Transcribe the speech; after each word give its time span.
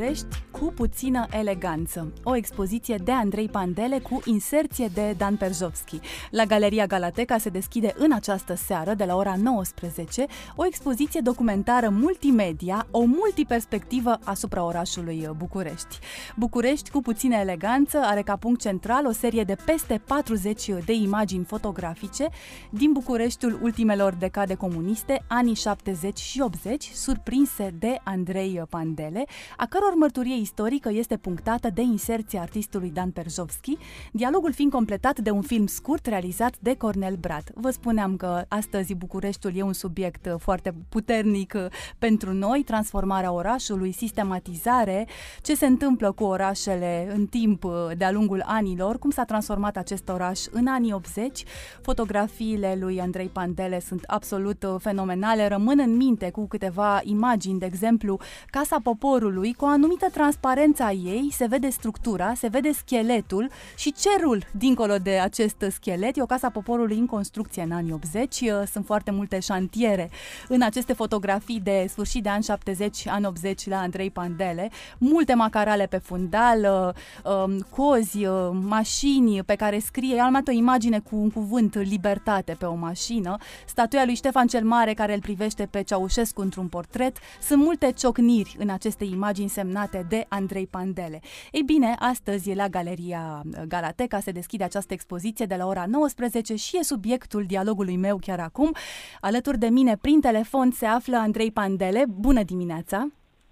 București 0.00 0.42
cu 0.50 0.72
puțină 0.74 1.26
eleganță. 1.30 2.12
O 2.22 2.36
expoziție 2.36 2.96
de 3.04 3.12
Andrei 3.12 3.48
Pandele 3.48 3.98
cu 3.98 4.20
inserție 4.24 4.88
de 4.94 5.14
Dan 5.16 5.36
Perzovski. 5.36 6.00
La 6.30 6.44
Galeria 6.44 6.86
Galateca 6.86 7.38
se 7.38 7.48
deschide 7.48 7.94
în 7.96 8.12
această 8.12 8.54
seară, 8.54 8.94
de 8.94 9.04
la 9.04 9.16
ora 9.16 9.34
19, 9.36 10.26
o 10.56 10.66
expoziție 10.66 11.20
documentară 11.20 11.88
multimedia, 11.88 12.86
o 12.90 13.04
multiperspectivă 13.04 14.18
asupra 14.24 14.64
orașului 14.64 15.30
București. 15.36 15.98
București 16.36 16.90
cu 16.90 17.00
puțină 17.00 17.36
eleganță 17.36 17.98
are 18.02 18.22
ca 18.22 18.36
punct 18.36 18.60
central 18.60 19.06
o 19.06 19.12
serie 19.12 19.42
de 19.42 19.56
peste 19.64 20.00
40 20.06 20.70
de 20.84 20.92
imagini 20.92 21.44
fotografice 21.44 22.28
din 22.70 22.92
Bucureștiul 22.92 23.58
ultimelor 23.62 24.14
decade 24.14 24.54
comuniste, 24.54 25.24
anii 25.26 25.54
70 25.54 26.18
și 26.18 26.40
80, 26.40 26.90
surprinse 26.94 27.74
de 27.78 28.00
Andrei 28.04 28.62
Pandele, 28.68 29.24
a 29.56 29.66
căror 29.66 29.88
mărturie 29.96 30.36
istorică 30.36 30.90
este 30.92 31.16
punctată 31.16 31.70
de 31.74 31.82
inserția 31.82 32.40
artistului 32.40 32.90
Dan 32.90 33.10
Perzovski, 33.10 33.76
dialogul 34.12 34.52
fiind 34.52 34.72
completat 34.72 35.18
de 35.18 35.30
un 35.30 35.42
film 35.42 35.66
scurt 35.66 36.06
realizat 36.06 36.54
de 36.58 36.74
Cornel 36.76 37.14
Brad. 37.14 37.50
Vă 37.54 37.70
spuneam 37.70 38.16
că 38.16 38.44
astăzi 38.48 38.94
Bucureștiul 38.94 39.56
e 39.56 39.62
un 39.62 39.72
subiect 39.72 40.34
foarte 40.38 40.74
puternic 40.88 41.54
pentru 41.98 42.32
noi, 42.32 42.62
transformarea 42.62 43.32
orașului, 43.32 43.92
sistematizare, 43.92 45.08
ce 45.42 45.54
se 45.54 45.66
întâmplă 45.66 46.12
cu 46.12 46.24
orașele 46.24 47.12
în 47.14 47.26
timp 47.26 47.64
de-a 47.96 48.10
lungul 48.10 48.42
anilor, 48.46 48.98
cum 48.98 49.10
s-a 49.10 49.24
transformat 49.24 49.76
acest 49.76 50.08
oraș 50.08 50.40
în 50.50 50.66
anii 50.66 50.92
80. 50.92 51.44
Fotografiile 51.82 52.76
lui 52.80 53.00
Andrei 53.00 53.28
Pandele 53.28 53.80
sunt 53.80 54.04
absolut 54.06 54.66
fenomenale, 54.78 55.48
rămân 55.48 55.78
în 55.78 55.96
minte 55.96 56.30
cu 56.30 56.46
câteva 56.46 57.00
imagini, 57.02 57.58
de 57.58 57.66
exemplu, 57.66 58.18
Casa 58.50 58.76
Poporului, 58.82 59.52
cu 59.52 59.64
o 59.64 59.68
anumită 59.80 60.08
transparență 60.10 60.82
a 60.82 60.92
ei, 60.92 61.28
se 61.32 61.46
vede 61.46 61.68
structura, 61.68 62.34
se 62.34 62.48
vede 62.48 62.72
scheletul 62.72 63.50
și 63.76 63.92
cerul 63.92 64.44
dincolo 64.50 64.96
de 64.96 65.10
acest 65.10 65.64
schelet. 65.70 66.16
E 66.16 66.22
o 66.22 66.26
casa 66.26 66.50
poporului 66.50 66.98
în 66.98 67.06
construcție 67.06 67.62
în 67.62 67.72
anii 67.72 67.92
80, 67.92 68.42
sunt 68.70 68.84
foarte 68.86 69.10
multe 69.10 69.38
șantiere 69.38 70.10
în 70.48 70.62
aceste 70.62 70.92
fotografii 70.92 71.60
de 71.60 71.86
sfârșit 71.88 72.22
de 72.22 72.28
ani 72.28 72.42
70, 72.42 73.06
ani 73.06 73.26
80 73.26 73.66
la 73.68 73.78
Andrei 73.78 74.10
Pandele, 74.10 74.70
multe 74.98 75.34
macarale 75.34 75.86
pe 75.86 75.98
fundal, 75.98 76.94
um, 77.24 77.58
cozi, 77.58 78.26
mașini 78.52 79.42
pe 79.42 79.54
care 79.54 79.78
scrie, 79.78 80.20
am 80.20 80.42
o 80.48 80.50
imagine 80.50 80.98
cu 80.98 81.16
un 81.16 81.30
cuvânt 81.30 81.74
libertate 81.74 82.56
pe 82.58 82.64
o 82.64 82.74
mașină, 82.74 83.36
statuia 83.66 84.04
lui 84.04 84.14
Ștefan 84.14 84.46
cel 84.46 84.64
Mare 84.64 84.94
care 84.94 85.14
îl 85.14 85.20
privește 85.20 85.68
pe 85.70 85.82
Ceaușescu 85.82 86.40
într-un 86.40 86.68
portret, 86.68 87.16
sunt 87.42 87.62
multe 87.62 87.92
ciocniri 87.92 88.56
în 88.58 88.68
aceste 88.68 89.04
imagini 89.04 89.28
imagini 89.30 89.48
semnate 89.70 90.06
de 90.08 90.26
Andrei 90.28 90.66
Pandele. 90.66 91.20
Ei 91.52 91.62
bine, 91.62 91.94
astăzi 91.98 92.54
la 92.54 92.68
Galeria 92.68 93.42
Galateca 93.68 94.18
se 94.20 94.30
deschide 94.30 94.64
această 94.64 94.92
expoziție 94.92 95.46
de 95.46 95.54
la 95.54 95.66
ora 95.66 95.84
19 95.86 96.54
și 96.54 96.76
e 96.76 96.82
subiectul 96.82 97.44
dialogului 97.44 97.96
meu 97.96 98.18
chiar 98.20 98.40
acum. 98.40 98.72
Alături 99.20 99.58
de 99.58 99.66
mine, 99.66 99.96
prin 100.00 100.20
telefon, 100.20 100.70
se 100.70 100.86
află 100.86 101.16
Andrei 101.16 101.52
Pandele. 101.52 102.04
Bună 102.08 102.42
dimineața! 102.42 103.08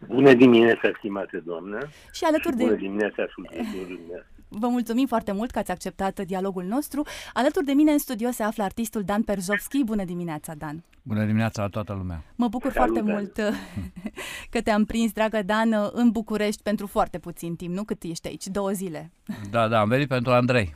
Bună 0.07 0.35
dimineața, 0.35 0.91
stimată 0.97 1.43
doamnă! 1.45 1.79
Și 2.13 2.25
alături 2.25 2.57
și 2.57 2.63
bună 2.63 2.75
de... 2.75 2.87
dimineața, 2.87 3.23
ascultătorilor 3.23 4.27
Vă 4.49 4.69
mulțumim 4.69 5.07
foarte 5.07 5.33
mult 5.33 5.51
că 5.51 5.59
ați 5.59 5.71
acceptat 5.71 6.21
dialogul 6.21 6.65
nostru. 6.65 7.03
Alături 7.33 7.65
de 7.65 7.73
mine 7.73 7.93
în 7.93 7.99
studio 7.99 8.31
se 8.31 8.43
află 8.43 8.63
artistul 8.63 9.03
Dan 9.03 9.23
Perzovski. 9.23 9.85
Bună 9.85 10.05
dimineața, 10.05 10.55
Dan! 10.55 10.85
Bună 11.03 11.25
dimineața 11.25 11.63
la 11.63 11.69
toată 11.69 11.93
lumea! 11.93 12.25
Mă 12.35 12.49
bucur 12.49 12.73
Salut, 12.73 12.89
foarte 12.89 13.11
Dan. 13.11 13.19
mult 13.19 13.55
că 14.51 14.61
te-am 14.61 14.85
prins, 14.85 15.13
dragă 15.13 15.43
Dan, 15.43 15.91
în 15.93 16.11
București 16.11 16.63
pentru 16.63 16.87
foarte 16.87 17.19
puțin 17.19 17.57
timp, 17.57 17.75
nu? 17.75 17.85
Cât 17.85 18.03
ești 18.03 18.29
aici? 18.29 18.47
Două 18.47 18.71
zile. 18.71 19.11
Da, 19.51 19.69
da, 19.69 19.81
am 19.81 19.89
venit 19.89 20.09
pentru 20.09 20.33
Andrei. 20.33 20.75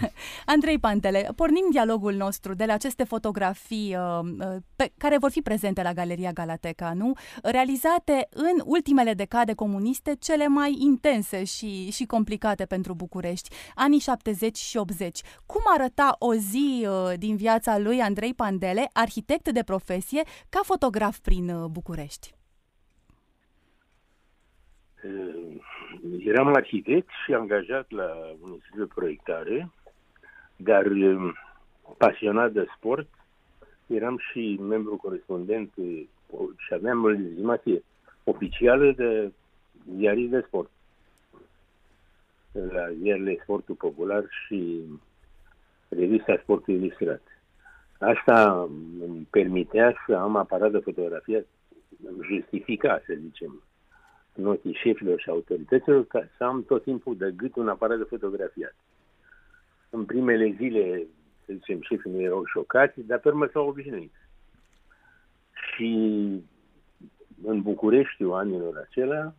Andrei 0.54 0.78
Pantele, 0.78 1.28
pornim 1.36 1.68
dialogul 1.70 2.14
nostru 2.14 2.54
de 2.54 2.64
la 2.64 2.72
aceste 2.72 3.04
fotografii 3.04 3.96
uh, 3.96 4.28
uh, 4.38 4.56
pe, 4.76 4.92
care 4.96 5.18
vor 5.18 5.30
fi 5.30 5.40
prezente 5.40 5.82
la 5.82 5.92
Galeria 5.92 6.32
Galateca, 6.32 6.92
nu? 6.92 7.12
Realizate 7.42 8.28
în 8.30 8.62
ultimele 8.64 9.14
decade 9.14 9.52
comuniste, 9.52 10.16
cele 10.18 10.46
mai 10.46 10.76
intense 10.78 11.44
și, 11.44 11.90
și 11.90 12.04
complicate 12.04 12.64
pentru 12.64 12.94
București, 12.94 13.12
anii 13.74 13.98
70 13.98 14.56
și 14.56 14.76
80. 14.76 15.20
Cum 15.46 15.60
arăta 15.76 16.16
o 16.18 16.34
zi 16.34 16.86
uh, 16.88 17.12
din 17.18 17.36
viața 17.36 17.78
lui 17.78 18.00
Andrei 18.00 18.34
Pandele, 18.34 18.90
arhitect 18.92 19.48
de 19.48 19.62
profesie, 19.62 20.22
ca 20.48 20.60
fotograf 20.62 21.18
prin 21.18 21.48
uh, 21.48 21.68
București? 21.70 22.34
Uh, 25.04 25.62
Eram 26.24 26.54
arhitect 26.54 27.08
și 27.24 27.32
angajat 27.32 27.90
la 27.90 28.10
un 28.42 28.50
institut 28.50 28.78
de 28.78 28.92
proiectare, 28.94 29.70
dar 30.56 30.86
uh, 30.86 31.32
pasionat 31.98 32.52
de 32.52 32.66
sport, 32.76 33.08
eram 33.86 34.18
și 34.30 34.58
membru 34.60 34.96
corespondent 34.96 35.72
uh, 35.76 36.02
și 36.56 36.74
aveam 36.74 37.04
o 37.04 37.08
legitimație 37.08 37.82
oficială 38.24 38.92
de 38.92 39.32
ziarist 39.96 40.30
de 40.30 40.44
sport. 40.46 40.70
La 42.54 42.92
ziarele 42.92 43.38
Sportul 43.42 43.74
Popular 43.74 44.24
și 44.46 44.82
revista 45.88 46.38
Sportul 46.42 46.74
Ilustrat. 46.74 47.22
Asta 47.98 48.68
îmi 49.00 49.26
permitea 49.30 49.94
să 50.06 50.14
am 50.14 50.36
aparat 50.36 50.70
de 50.70 50.78
fotografie, 50.78 51.46
îmi 52.04 52.18
justifica, 52.22 53.02
să 53.06 53.14
zicem, 53.20 53.62
în 54.34 54.46
ochii 54.46 54.78
șefilor 54.82 55.20
și 55.20 55.28
autorităților, 55.28 56.06
ca 56.06 56.28
să 56.36 56.44
am 56.44 56.64
tot 56.64 56.82
timpul 56.82 57.16
de 57.16 57.32
gât 57.36 57.56
un 57.56 57.68
aparat 57.68 57.98
de 57.98 58.04
fotografiat. 58.04 58.74
În 59.90 60.04
primele 60.04 60.54
zile, 60.56 61.06
să 61.44 61.52
zicem, 61.52 61.80
șefii 61.80 62.10
nu 62.10 62.20
erau 62.20 62.44
șocați, 62.44 63.00
dar 63.00 63.18
pe 63.18 63.28
urmă 63.28 63.46
s-au 63.46 63.68
obișnuit. 63.68 64.12
Și 65.52 65.92
în 67.44 67.62
Bucureștiul 67.62 68.32
anilor 68.32 68.76
acelea, 68.88 69.34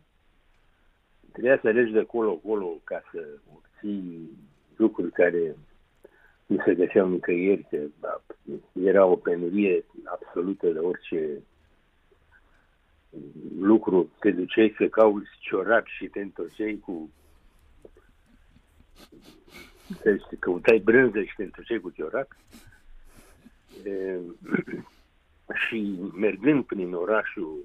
trebuia 1.36 1.58
să 1.62 1.68
alegi 1.68 1.92
de 1.92 2.04
colo-colo 2.04 2.80
ca 2.84 3.02
să 3.12 3.28
obții 3.54 4.30
lucruri 4.76 5.12
care 5.12 5.56
nu 6.46 6.62
se 6.64 6.74
găseau 6.74 7.08
nicăieri, 7.08 7.66
că 7.70 7.78
da, 8.00 8.22
era 8.72 9.04
o 9.04 9.16
penurie 9.16 9.84
absolută 10.04 10.68
de 10.68 10.78
orice 10.78 11.42
lucru. 13.58 14.10
Te 14.20 14.30
duceai 14.30 14.74
să 14.78 14.88
cauți 14.88 15.28
ciorap 15.40 15.86
și 15.86 16.06
te 16.06 16.20
întorceai 16.20 16.80
cu 16.84 17.10
să 20.02 20.36
căutai 20.38 20.78
brânză 20.78 21.22
și 21.22 21.34
te 21.36 21.42
întorceai 21.42 21.78
cu 21.78 21.90
ciorap. 21.90 22.36
E, 23.84 24.18
și 25.66 25.98
mergând 26.14 26.64
prin 26.64 26.94
orașul 26.94 27.64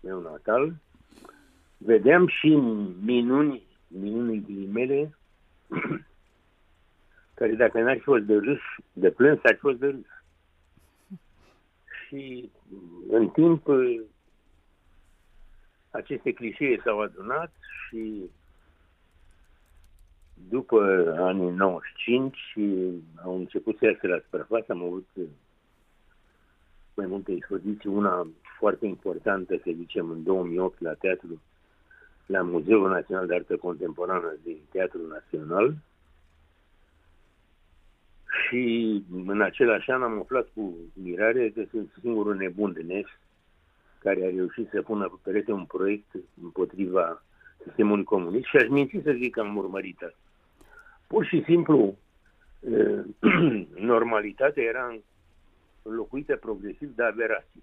meu 0.00 0.20
natal, 0.20 0.74
vedeam 1.78 2.26
și 2.26 2.48
minuni, 3.02 3.62
minuni 3.86 4.42
ghilimele, 4.42 5.16
care 7.38 7.52
dacă 7.54 7.80
n-ar 7.80 7.96
fi 7.96 8.02
fost 8.02 8.24
de 8.24 8.34
râs, 8.34 8.60
de 8.92 9.10
plâns, 9.10 9.38
ar 9.42 9.54
fi 9.54 9.60
fost 9.60 9.78
de 9.78 9.86
râs. 9.86 10.06
Și 12.06 12.50
în 13.08 13.28
timp 13.28 13.66
aceste 15.90 16.32
clișee 16.32 16.80
s-au 16.84 17.00
adunat 17.00 17.52
și 17.88 18.30
după 20.48 21.14
anii 21.18 21.50
95 21.50 22.38
au 23.24 23.36
început 23.36 23.76
să 23.78 23.84
iasă 23.84 24.06
la 24.06 24.18
suprafață, 24.18 24.72
am 24.72 24.82
avut 24.82 25.08
mai 26.94 27.06
multe 27.06 27.32
expoziții, 27.32 27.88
una 27.88 28.26
foarte 28.58 28.86
importantă, 28.86 29.56
să 29.56 29.70
zicem, 29.76 30.10
în 30.10 30.22
2008 30.22 30.80
la 30.80 30.94
teatru, 30.94 31.40
la 32.28 32.42
Muzeul 32.42 32.88
Național 32.88 33.26
de 33.26 33.34
Artă 33.34 33.56
Contemporană 33.56 34.36
din 34.42 34.58
Teatrul 34.70 35.08
Național, 35.08 35.74
și 38.48 39.02
în 39.26 39.40
același 39.40 39.90
an 39.90 40.02
am 40.02 40.18
aflat 40.18 40.48
cu 40.54 40.74
mirare 40.92 41.50
că 41.50 41.62
sunt 41.70 41.92
singurul 42.00 42.36
nebun 42.36 42.72
de 42.72 42.82
nest 42.82 43.18
care 43.98 44.24
a 44.24 44.34
reușit 44.34 44.68
să 44.72 44.82
pună 44.82 45.08
pe 45.08 45.30
perete 45.30 45.52
un 45.52 45.64
proiect 45.64 46.06
împotriva 46.42 47.22
sistemului 47.64 48.04
comunist 48.04 48.46
și 48.46 48.56
aș 48.56 48.68
minți 48.68 49.00
să 49.02 49.12
zic 49.12 49.34
că 49.34 49.40
am 49.40 49.56
urmărit 49.56 50.02
asta. 50.02 50.18
Pur 51.06 51.24
și 51.24 51.42
simplu, 51.44 51.96
normalitatea 53.92 54.62
era 54.62 54.98
înlocuită 55.82 56.36
progresiv 56.36 56.94
de 56.94 57.02
aberații. 57.02 57.62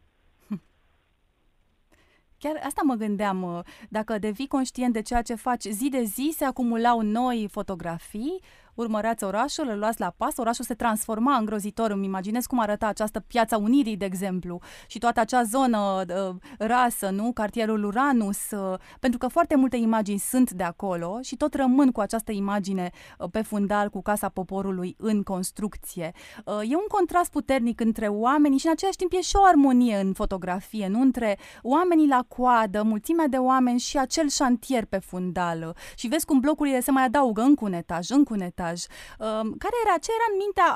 Chiar 2.46 2.62
asta 2.64 2.82
mă 2.84 2.94
gândeam, 2.94 3.64
dacă 3.90 4.18
devii 4.18 4.48
conștient 4.48 4.94
de 4.94 5.02
ceea 5.02 5.22
ce 5.22 5.36
faci 5.36 5.64
zi 5.64 5.90
de 5.90 6.04
zi, 6.04 6.34
se 6.38 6.46
acumulau 6.46 7.02
noi 7.02 7.48
fotografii, 7.52 8.42
urmăreați 8.76 9.24
orașul, 9.24 9.68
îl 9.70 9.78
luați 9.78 10.00
la 10.00 10.14
pas, 10.18 10.38
orașul 10.38 10.66
se 10.66 10.74
transforma 10.74 11.36
îngrozitor. 11.36 11.92
Îmi 11.92 12.06
imaginez 12.06 12.46
cum 12.46 12.60
arăta 12.60 12.88
această 12.88 13.20
piața 13.20 13.58
Unirii, 13.58 13.98
de 13.98 14.06
exemplu, 14.06 14.60
și 14.88 15.00
toată 15.00 15.20
acea 15.20 15.44
zonă 15.44 16.04
uh, 16.08 16.36
rasă, 16.58 17.10
nu? 17.10 17.32
Cartierul 17.34 17.84
Uranus, 17.84 18.52
uh, 18.52 18.80
pentru 19.00 19.20
că 19.20 19.28
foarte 19.28 19.56
multe 19.56 19.78
imagini 19.78 20.20
sunt 20.20 20.52
de 20.52 20.64
acolo 20.64 21.20
și 21.22 21.36
tot 21.36 21.54
rămân 21.54 21.92
cu 21.92 22.00
această 22.00 22.32
imagine 22.32 22.92
uh, 23.20 23.30
pe 23.32 23.42
fundal 23.42 23.90
cu 23.90 24.02
Casa 24.02 24.30
Poporului 24.30 24.96
în 24.98 25.24
construcție. 25.24 26.12
Uh, 26.46 26.60
e 26.70 26.76
un 26.76 26.88
contrast 26.88 27.32
puternic 27.32 27.80
între 27.80 28.08
oamenii 28.08 28.58
și 28.58 28.66
în 28.66 28.72
același 28.72 28.98
timp 28.98 29.14
e 29.14 29.22
și 29.22 29.36
o 29.36 29.46
armonie 29.46 29.96
în 29.96 30.14
fotografie, 30.14 30.88
nu? 30.88 31.02
Între 31.02 31.38
oamenii 31.62 32.08
la 32.08 32.26
coadă, 32.28 32.84
mulțimea 32.84 33.28
de 33.28 33.38
oameni 33.38 33.80
și 33.80 33.98
acel 33.98 34.30
șantier 34.30 34.86
pe 34.86 34.98
fundal. 34.98 35.76
Și 35.96 36.08
vezi 36.08 36.26
cum 36.26 36.40
blocurile 36.40 36.80
se 36.80 36.92
mai 36.92 37.04
adaugă 37.04 37.42
încă 37.42 37.66
un 37.66 37.74
etaj, 37.74 38.10
încă 38.10 38.34
un 38.34 38.42
etaj. 38.42 38.65
Um, 38.74 39.56
care 39.64 39.76
era, 39.86 39.98
ce 39.98 40.12
era 40.18 40.28
în 40.32 40.38
mintea 40.38 40.70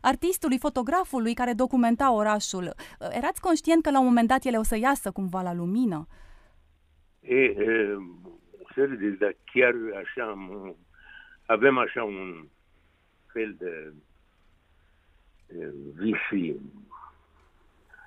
artistului, 0.00 0.58
fotografului 0.58 1.34
care 1.34 1.52
documenta 1.52 2.12
orașul? 2.12 2.62
Uh, 2.64 3.08
erați 3.10 3.40
conștient 3.40 3.82
că 3.82 3.90
la 3.90 3.98
un 3.98 4.06
moment 4.06 4.28
dat 4.28 4.44
ele 4.44 4.56
o 4.56 4.62
să 4.62 4.76
iasă 4.76 5.10
cumva 5.10 5.42
la 5.42 5.54
lumină? 5.54 6.06
E, 7.20 7.34
e 7.34 7.98
serios, 8.74 9.18
dar 9.18 9.36
chiar 9.52 9.74
așa 10.02 10.30
am, 10.30 10.74
avem 11.46 11.78
așa 11.78 12.04
un 12.04 12.46
fel 13.32 13.54
de 13.58 13.92
vis 15.94 16.50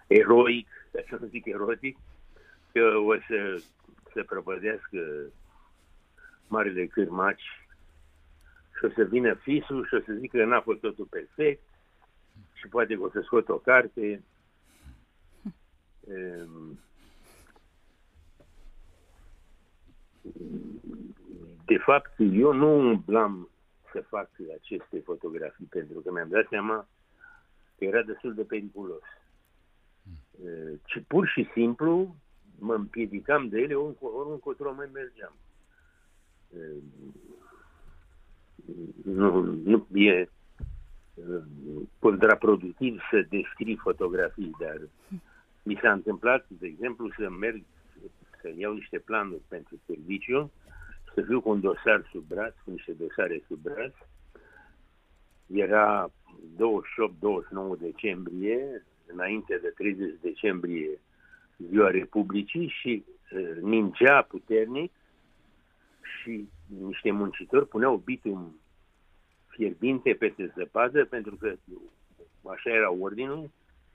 eroic, 0.07 0.67
ca 0.91 0.99
să 1.09 1.17
nu 1.21 1.27
zic 1.27 1.45
erotic, 1.45 1.97
că 2.71 2.95
o 2.97 3.15
să 3.27 3.61
se 4.13 4.23
prăpădească 4.23 5.31
marele 6.47 6.85
cârmaci 6.85 7.64
și 8.77 8.85
o 8.85 8.89
să 8.89 9.03
vină 9.03 9.33
fisul 9.33 9.85
și 9.85 9.93
o 9.93 9.99
să 9.99 10.13
zică 10.13 10.37
că 10.37 10.45
n-a 10.45 10.61
fost 10.61 10.79
totul 10.79 11.05
perfect 11.05 11.61
și 12.53 12.67
poate 12.67 12.95
că 12.95 13.01
o 13.01 13.09
să 13.09 13.21
scot 13.21 13.49
o 13.49 13.57
carte. 13.57 14.23
De 21.65 21.77
fapt, 21.77 22.13
eu 22.17 22.53
nu 22.53 22.77
umblam 22.77 23.49
să 23.91 24.01
fac 24.01 24.29
aceste 24.59 24.99
fotografii 24.99 25.65
pentru 25.65 25.99
că 25.99 26.11
mi-am 26.11 26.29
dat 26.29 26.47
seama 26.49 26.87
că 27.77 27.85
era 27.85 28.01
destul 28.01 28.33
de 28.33 28.43
periculos. 28.43 29.03
Ci 30.83 31.03
pur 31.07 31.27
și 31.27 31.49
simplu 31.53 32.15
mă 32.59 32.73
împiedicam 32.73 33.47
de 33.47 33.59
ele 33.59 33.75
ori 33.75 34.29
încotro 34.29 34.73
mai 34.73 34.89
mergeam. 34.93 35.33
Nu, 39.03 39.41
nu 39.41 39.87
e 39.93 40.29
contraproductiv 41.99 43.01
să 43.11 43.25
descrii 43.29 43.75
fotografii, 43.75 44.51
dar 44.59 44.81
mi 45.63 45.79
s-a 45.81 45.91
întâmplat, 45.91 46.45
de 46.47 46.67
exemplu, 46.67 47.09
să 47.17 47.29
merg, 47.29 47.63
să 48.41 48.51
iau 48.57 48.73
niște 48.73 48.99
planuri 48.99 49.41
pentru 49.47 49.79
serviciu, 49.85 50.51
să 51.13 51.21
fiu 51.21 51.41
cu 51.41 51.49
un 51.49 51.61
dosar 51.61 52.07
sub 52.11 52.23
braț, 52.27 52.53
cu 52.63 52.71
niște 52.71 52.91
dosare 52.91 53.43
sub 53.47 53.59
braț. 53.61 53.93
Era 55.47 56.11
28-29 56.11 56.11
decembrie, 57.79 58.85
înainte 59.05 59.59
de 59.61 59.67
30 59.67 60.13
decembrie, 60.21 60.99
ziua 61.69 61.89
Republicii 61.89 62.67
și 62.67 63.03
uh, 63.05 63.61
ningea 63.61 64.21
puternic 64.21 64.91
și 66.25 66.49
niște 66.67 67.11
muncitori 67.11 67.67
puneau 67.67 67.97
bitum 67.97 68.59
fierbinte 69.47 70.13
peste 70.13 70.53
zăpadă 70.57 71.05
pentru 71.05 71.35
că 71.35 71.55
așa 72.43 72.69
era 72.69 72.91
ordinul, 72.91 73.49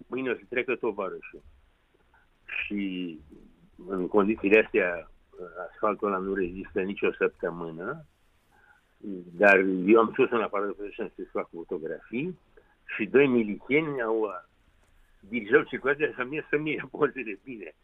mâine 0.06 0.30
o 0.30 0.34
să 0.34 0.40
trecă 0.48 0.74
tovarășul. 0.76 1.42
Și 2.44 3.18
în 3.86 4.08
condițiile 4.08 4.62
astea 4.64 5.10
asfaltul 5.70 6.08
ăla 6.08 6.18
nu 6.18 6.34
rezistă 6.34 6.80
nicio 6.80 7.12
săptămână, 7.12 8.04
dar 9.32 9.58
eu 9.86 9.98
am 9.98 10.12
sus 10.14 10.30
în 10.30 10.40
aparat 10.40 10.76
de 10.76 10.92
să 10.96 11.22
fac 11.30 11.48
fotografii 11.48 12.38
și 12.96 13.06
doi 13.06 13.26
milițieni 13.26 14.02
au 14.02 14.28
dirijau 15.20 15.62
circulația 15.62 16.12
să 16.16 16.24
mie 16.24 16.46
să 16.50 16.58
mie 16.58 16.88
pozele 16.90 17.38
bine. 17.44 17.74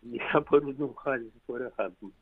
Mi 0.00 0.18
s-a 0.32 0.40
părut 0.40 0.78
un 0.78 0.92
haz 1.04 1.20
fără 1.44 1.72
habil. 1.76 2.12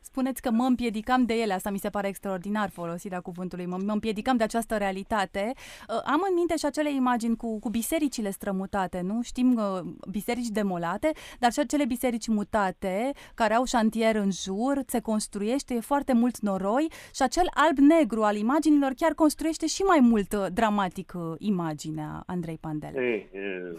Spuneți 0.00 0.42
că 0.42 0.50
mă 0.50 0.64
împiedicam 0.64 1.24
de 1.24 1.34
ele, 1.34 1.52
asta 1.52 1.70
mi 1.70 1.78
se 1.78 1.88
pare 1.88 2.08
extraordinar 2.08 2.70
folosirea 2.70 3.20
cuvântului, 3.20 3.66
mă, 3.66 3.76
mă 3.84 3.92
împiedicam 3.92 4.36
de 4.36 4.42
această 4.42 4.76
realitate. 4.76 5.52
Uh, 5.54 6.00
am 6.04 6.20
în 6.28 6.34
minte 6.34 6.56
și 6.56 6.64
acele 6.64 6.94
imagini 6.94 7.36
cu, 7.36 7.58
cu 7.58 7.68
bisericile 7.70 8.30
strămutate, 8.30 9.00
nu? 9.00 9.22
Știm 9.22 9.54
uh, 9.54 9.80
biserici 10.10 10.48
demolate, 10.48 11.12
dar 11.38 11.52
și 11.52 11.58
acele 11.58 11.84
biserici 11.84 12.26
mutate, 12.26 13.10
care 13.34 13.54
au 13.54 13.64
șantier 13.64 14.14
în 14.14 14.30
jur, 14.30 14.82
se 14.86 15.00
construiește, 15.00 15.74
e 15.74 15.80
foarte 15.80 16.12
mult 16.12 16.38
noroi 16.38 16.86
și 17.14 17.22
acel 17.22 17.46
alb-negru 17.54 18.22
al 18.22 18.36
imaginilor 18.36 18.92
chiar 18.96 19.12
construiește 19.12 19.66
și 19.66 19.82
mai 19.82 20.00
mult 20.00 20.32
uh, 20.32 20.46
dramatic 20.52 21.12
uh, 21.16 21.34
imaginea 21.38 22.22
Andrei 22.26 22.58
Pandel. 22.60 22.94
Ei, 22.94 23.28
e, 23.32 23.78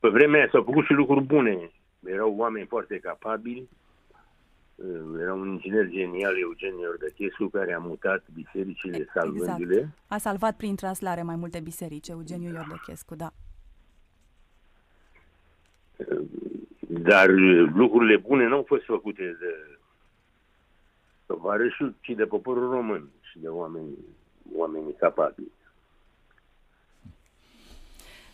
pe 0.00 0.08
vremea 0.08 0.48
s-au 0.52 0.62
făcut 0.62 0.84
și 0.84 0.92
lucruri 0.92 1.24
bune 1.24 1.70
erau 2.04 2.34
oameni 2.36 2.66
foarte 2.66 2.98
capabili, 2.98 3.68
uh, 4.74 5.20
era 5.20 5.34
un 5.34 5.48
inginer 5.48 5.88
genial, 5.88 6.38
Eugen 6.38 6.78
Iordăchescu, 6.78 7.46
care 7.46 7.72
a 7.72 7.78
mutat 7.78 8.24
bisericile 8.34 8.96
exact. 8.96 9.18
salvându-le. 9.18 9.74
Exact. 9.74 9.98
A 10.06 10.18
salvat 10.18 10.56
prin 10.56 10.76
traslare 10.76 11.22
mai 11.22 11.36
multe 11.36 11.60
biserici, 11.60 12.08
Eugeniu 12.08 12.52
Iordăchescu, 12.52 13.14
da. 13.14 13.32
Uh, 15.96 16.20
dar 16.80 17.28
lucrurile 17.74 18.16
bune 18.16 18.46
nu 18.46 18.54
au 18.54 18.64
fost 18.66 18.84
făcute 18.84 19.36
de 19.40 19.78
tovarășul, 21.26 21.94
ci 22.00 22.08
de 22.16 22.24
poporul 22.24 22.70
român 22.70 23.08
și 23.20 23.38
de 23.38 23.48
oameni, 23.48 23.96
oamenii 24.54 24.94
capabili. 24.94 25.52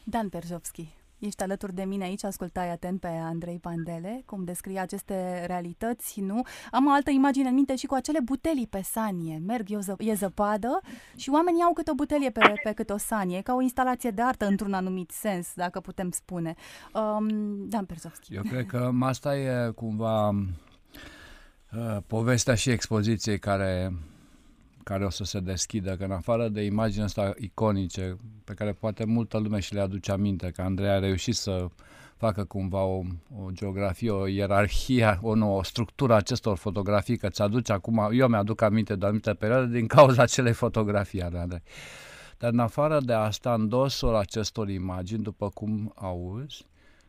Dan 0.04 0.28
Perzovski, 0.28 0.88
Ești 1.26 1.42
alături 1.42 1.74
de 1.74 1.82
mine 1.82 2.04
aici, 2.04 2.24
ascultai 2.24 2.70
atent 2.70 3.00
pe 3.00 3.06
Andrei 3.06 3.58
Pandele, 3.58 4.22
cum 4.26 4.44
descrie 4.44 4.78
aceste 4.78 5.44
realități, 5.46 6.20
nu? 6.20 6.42
Am 6.70 6.86
o 6.86 6.90
altă 6.90 7.10
imagine 7.10 7.48
în 7.48 7.54
minte 7.54 7.76
și 7.76 7.86
cu 7.86 7.94
acele 7.94 8.20
butelii 8.24 8.66
pe 8.66 8.80
sanie. 8.82 9.42
Merg, 9.46 9.70
eu 9.70 9.80
ză, 9.80 9.94
e 9.98 10.14
zăpadă 10.14 10.80
și 11.16 11.30
oamenii 11.30 11.62
au 11.62 11.72
câte 11.72 11.90
o 11.90 11.94
butelie 11.94 12.30
pe, 12.30 12.54
pe 12.62 12.72
câte 12.72 12.92
o 12.92 12.96
sanie, 12.96 13.40
ca 13.40 13.54
o 13.54 13.60
instalație 13.60 14.10
de 14.10 14.22
artă 14.22 14.46
într-un 14.46 14.72
anumit 14.72 15.10
sens, 15.10 15.52
dacă 15.54 15.80
putem 15.80 16.10
spune. 16.10 16.54
Um, 16.92 17.68
Dan 17.68 17.84
Persovski. 17.84 18.34
Eu 18.34 18.42
cred 18.42 18.66
că 18.66 18.90
asta 19.00 19.36
e 19.36 19.70
cumva 19.70 20.28
uh, 20.28 21.96
povestea 22.06 22.54
și 22.54 22.70
expoziției 22.70 23.38
care 23.38 23.92
care 24.88 25.04
o 25.04 25.10
să 25.10 25.24
se 25.24 25.40
deschidă, 25.40 25.96
că 25.96 26.04
în 26.04 26.10
afară 26.10 26.48
de 26.48 26.62
imaginea 26.62 27.04
asta 27.04 27.34
iconice, 27.38 28.16
pe 28.44 28.54
care 28.54 28.72
poate 28.72 29.04
multă 29.04 29.38
lume 29.38 29.60
și 29.60 29.74
le 29.74 29.80
aduce 29.80 30.12
aminte, 30.12 30.50
că 30.50 30.62
Andrei 30.62 30.88
a 30.88 30.98
reușit 30.98 31.34
să 31.34 31.66
facă 32.16 32.44
cumva 32.44 32.82
o, 32.82 33.02
o 33.44 33.50
geografie, 33.52 34.10
o 34.10 34.26
ierarhie, 34.26 35.18
o, 35.22 35.34
nouă 35.34 35.58
o 35.58 35.62
structură 35.62 36.14
acestor 36.14 36.56
fotografii, 36.56 37.16
că 37.16 37.28
ți-aduce 37.28 37.72
acum, 37.72 38.08
eu 38.12 38.28
mi-aduc 38.28 38.60
aminte 38.60 38.94
de 38.94 39.04
o 39.04 39.06
anumită 39.06 39.34
perioadă 39.34 39.66
din 39.66 39.86
cauza 39.86 40.22
acelei 40.22 40.52
fotografii 40.52 41.22
ale 41.22 41.38
Andrei. 41.38 41.62
Dar 42.38 42.52
în 42.52 42.58
afară 42.58 43.00
de 43.00 43.12
asta, 43.12 43.54
în 43.54 43.68
dosul 43.68 44.14
acestor 44.14 44.68
imagini, 44.68 45.22
după 45.22 45.48
cum 45.48 45.92
auzi, 45.94 46.66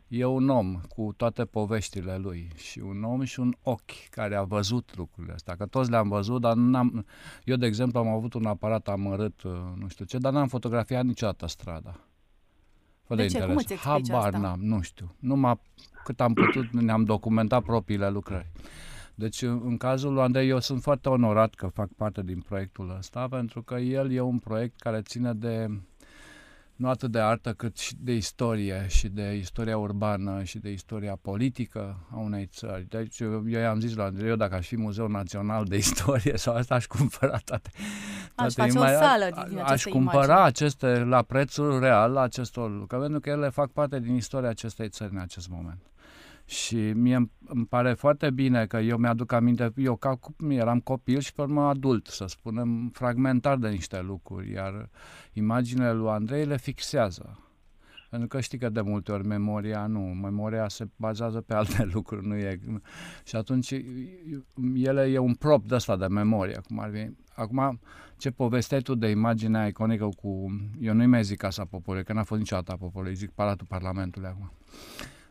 e 0.08 0.24
un 0.24 0.48
om 0.48 0.80
cu 0.88 1.14
toate 1.16 1.44
poveștile 1.44 2.16
lui 2.16 2.50
și 2.56 2.78
un 2.78 3.04
om 3.04 3.22
și 3.22 3.40
un 3.40 3.54
ochi 3.62 4.08
care 4.10 4.36
a 4.36 4.42
văzut 4.42 4.96
lucrurile 4.96 5.32
astea, 5.32 5.56
că 5.56 5.66
toți 5.66 5.90
le-am 5.90 6.08
văzut, 6.08 6.40
dar 6.40 6.54
n-am... 6.54 7.06
Eu, 7.44 7.56
de 7.56 7.66
exemplu, 7.66 7.98
am 7.98 8.08
avut 8.08 8.34
un 8.34 8.46
aparat 8.46 8.88
amărât, 8.88 9.42
uh, 9.42 9.52
nu 9.76 9.88
știu 9.88 10.04
ce, 10.04 10.18
dar 10.18 10.32
n-am 10.32 10.48
fotografiat 10.48 11.04
niciodată 11.04 11.46
strada. 11.46 12.00
Fără 13.02 13.20
de 13.20 13.26
ce? 13.26 13.36
Interes. 13.36 13.64
Cum 13.64 13.76
îți 13.76 13.84
Habar 13.84 14.26
asta? 14.26 14.38
n-am, 14.38 14.60
nu 14.60 14.80
știu. 14.80 15.14
Numai 15.18 15.60
cât 16.04 16.20
am 16.20 16.34
putut 16.34 16.70
ne-am 16.70 17.04
documentat 17.04 17.62
propriile 17.62 18.10
lucrări. 18.10 18.50
Deci, 19.14 19.42
în 19.42 19.76
cazul 19.76 20.12
lui 20.12 20.22
Andrei, 20.22 20.48
eu 20.48 20.60
sunt 20.60 20.82
foarte 20.82 21.08
onorat 21.08 21.54
că 21.54 21.66
fac 21.66 21.88
parte 21.96 22.22
din 22.22 22.40
proiectul 22.40 22.94
ăsta, 22.98 23.28
pentru 23.28 23.62
că 23.62 23.74
el 23.74 24.12
e 24.12 24.20
un 24.20 24.38
proiect 24.38 24.80
care 24.80 25.02
ține 25.02 25.32
de 25.32 25.80
nu 26.78 26.88
atât 26.88 27.10
de 27.10 27.18
artă 27.18 27.52
cât 27.52 27.78
și 27.78 27.94
de 27.98 28.12
istorie 28.12 28.86
și 28.88 29.08
de 29.08 29.34
istoria 29.36 29.78
urbană 29.78 30.42
și 30.42 30.58
de 30.58 30.70
istoria 30.70 31.18
politică 31.22 32.06
a 32.10 32.16
unei 32.16 32.46
țări. 32.46 32.86
Deci 32.88 33.18
eu, 33.18 33.44
eu 33.48 33.60
i-am 33.60 33.80
zis 33.80 33.94
la 33.94 34.04
Andrei, 34.04 34.28
eu 34.28 34.36
dacă 34.36 34.54
aș 34.54 34.66
fi 34.66 34.76
Muzeul 34.76 35.10
Național 35.10 35.64
de 35.64 35.76
Istorie 35.76 36.36
sau 36.36 36.54
asta, 36.54 36.74
aș 36.74 36.86
cumpăra 36.86 37.38
toate. 37.44 37.70
Aș 38.34 38.54
face 38.54 38.78
o 38.78 38.82
sală 38.82 39.46
din 39.48 39.58
Aș 39.58 39.84
cumpăra 39.84 40.24
imagini. 40.24 40.46
aceste, 40.46 40.98
la 40.98 41.22
prețul 41.22 41.80
real 41.80 42.16
acestor 42.16 42.70
lucruri, 42.70 43.02
pentru 43.02 43.20
că 43.20 43.30
ele 43.30 43.48
fac 43.48 43.70
parte 43.70 44.00
din 44.00 44.14
istoria 44.14 44.48
acestei 44.48 44.88
țări 44.88 45.12
în 45.12 45.20
acest 45.20 45.48
moment. 45.48 45.78
Și 46.48 46.76
mie 46.76 47.30
îmi 47.46 47.66
pare 47.66 47.92
foarte 47.92 48.30
bine 48.30 48.66
că 48.66 48.76
eu 48.76 48.96
mi-aduc 48.96 49.32
aminte, 49.32 49.72
eu 49.76 49.96
ca 49.96 50.18
eram 50.48 50.80
copil 50.80 51.20
și 51.20 51.32
pe 51.32 51.40
urmă 51.40 51.62
adult, 51.62 52.06
să 52.06 52.24
spunem, 52.26 52.88
fragmentar 52.92 53.56
de 53.56 53.68
niște 53.68 54.00
lucruri, 54.00 54.52
iar 54.52 54.88
imaginele 55.32 55.92
lui 55.92 56.08
Andrei 56.08 56.44
le 56.44 56.56
fixează. 56.56 57.38
Pentru 58.10 58.28
că 58.28 58.40
știi 58.40 58.58
că 58.58 58.68
de 58.68 58.80
multe 58.80 59.12
ori 59.12 59.26
memoria 59.26 59.86
nu, 59.86 60.00
memoria 60.00 60.68
se 60.68 60.88
bazează 60.96 61.40
pe 61.40 61.54
alte 61.54 61.84
lucruri, 61.94 62.26
nu 62.26 62.34
e. 62.34 62.60
Și 63.24 63.36
atunci 63.36 63.74
ele 64.74 65.02
e 65.02 65.18
un 65.18 65.34
prop 65.34 65.66
de 65.66 65.74
asta 65.74 65.96
de 65.96 66.06
memorie, 66.06 66.60
cum 66.66 66.78
ar 66.78 66.90
fi. 66.92 67.10
Acum, 67.34 67.80
ce 68.16 68.30
povesteai 68.30 68.80
tu 68.80 68.94
de 68.94 69.08
imaginea 69.08 69.66
iconică 69.66 70.08
cu, 70.22 70.46
eu 70.80 70.94
nu-i 70.94 71.06
mai 71.06 71.22
zic 71.22 71.36
Casa 71.36 71.64
Poporului, 71.64 72.04
că 72.04 72.12
n-a 72.12 72.22
fost 72.22 72.40
niciodată 72.40 72.72
a 72.72 72.76
Poporului, 72.76 73.14
zic 73.14 73.30
Palatul 73.30 73.66
Parlamentului 73.66 74.28
acum. 74.28 74.52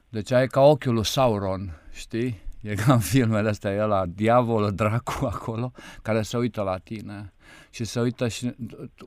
Deci 0.10 0.32
ai 0.32 0.48
ca 0.48 0.62
ochiul 0.62 0.94
lui 0.94 1.06
Sauron, 1.06 1.82
știi? 1.92 2.46
E 2.62 2.76
ca 2.76 2.94
în 2.94 3.00
filmele 3.00 3.50
astea, 3.50 3.72
e 3.72 3.82
la 3.82 4.06
diavolul, 4.06 4.76
dracu 4.76 5.26
acolo, 5.26 5.72
care 6.02 6.22
se 6.22 6.38
uită 6.38 6.62
la 6.62 6.78
tine 6.78 7.34
și 7.70 7.84
se 7.84 8.00
uită 8.00 8.28
și 8.28 8.56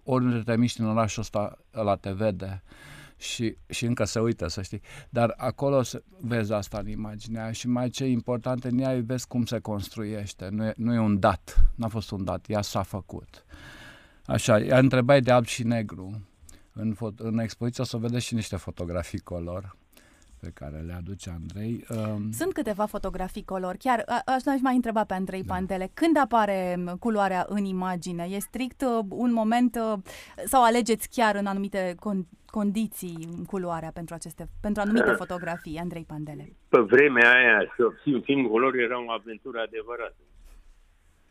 oriunde 0.04 0.42
te 0.42 0.56
miști 0.56 0.80
în 0.80 0.86
orașul 0.86 1.22
ăsta, 1.22 1.58
ăla 1.74 1.96
te 1.96 2.10
vede 2.12 2.62
și, 3.16 3.56
și 3.68 3.84
încă 3.84 4.04
se 4.04 4.20
uită, 4.20 4.48
să 4.48 4.62
știi. 4.62 4.80
Dar 5.10 5.34
acolo 5.36 5.82
se, 5.82 6.02
vezi 6.20 6.52
asta 6.52 6.78
în 6.78 6.88
imaginea 6.88 7.52
și 7.52 7.68
mai 7.68 7.88
ce 7.88 8.04
e 8.04 8.10
important 8.10 8.64
în 8.64 8.78
ea, 8.78 9.00
vezi 9.04 9.26
cum 9.26 9.44
se 9.44 9.58
construiește. 9.58 10.48
Nu 10.48 10.64
e, 10.64 10.72
nu 10.76 10.94
e 10.94 10.98
un 10.98 11.18
dat, 11.18 11.70
n-a 11.74 11.88
fost 11.88 12.10
un 12.10 12.24
dat, 12.24 12.44
ea 12.48 12.62
s-a 12.62 12.82
făcut. 12.82 13.44
Așa, 14.26 14.60
ea 14.60 14.78
întrebai 14.78 15.20
de 15.20 15.30
alb 15.30 15.46
și 15.46 15.62
negru. 15.62 16.24
În, 16.72 16.96
în 17.16 17.38
expoziție 17.38 17.82
o 17.82 17.86
să 17.86 17.96
vedeți 17.96 18.24
și 18.24 18.34
niște 18.34 18.56
fotografii 18.56 19.18
color 19.18 19.76
pe 20.40 20.50
care 20.54 20.78
le 20.86 20.92
aduce 20.92 21.30
Andrei. 21.30 21.84
Um... 21.88 22.30
Sunt 22.30 22.52
câteva 22.52 22.86
fotografii 22.86 23.44
color. 23.44 23.74
Chiar 23.78 24.02
a, 24.06 24.22
aș 24.26 24.60
mai 24.60 24.74
întreba 24.74 25.04
pe 25.04 25.14
Andrei 25.14 25.42
da. 25.42 25.54
Pantele. 25.54 25.90
Când 25.94 26.16
apare 26.16 26.78
culoarea 26.98 27.46
în 27.48 27.64
imagine? 27.64 28.26
E 28.30 28.38
strict 28.38 28.82
uh, 28.82 29.04
un 29.08 29.32
moment 29.32 29.76
uh, 29.76 29.98
sau 30.44 30.62
alegeți 30.64 31.08
chiar 31.08 31.34
în 31.34 31.46
anumite 31.46 31.94
con- 31.94 32.28
condiții 32.50 33.28
culoarea 33.46 33.90
pentru 33.94 34.14
aceste 34.14 34.48
pentru 34.60 34.82
anumite 34.82 35.12
fotografii, 35.12 35.78
Andrei 35.78 36.04
Pandele? 36.04 36.52
Pe 36.68 36.78
vremea 36.78 37.32
aia, 37.32 37.72
să 37.76 37.88
film, 38.02 38.20
film 38.20 38.46
color 38.46 38.74
era 38.74 39.04
o 39.04 39.10
aventură 39.10 39.60
adevărată. 39.60 40.22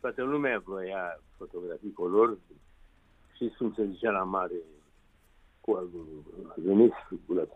Toată 0.00 0.22
lumea 0.22 0.62
voia 0.64 1.20
fotografii 1.36 1.92
color 1.92 2.38
și 3.36 3.54
cum 3.58 3.72
se 3.76 3.88
zicea 3.92 4.10
la 4.10 4.22
mare, 4.22 4.54
cu 5.60 5.70
a 5.72 5.82
venit 6.54 6.92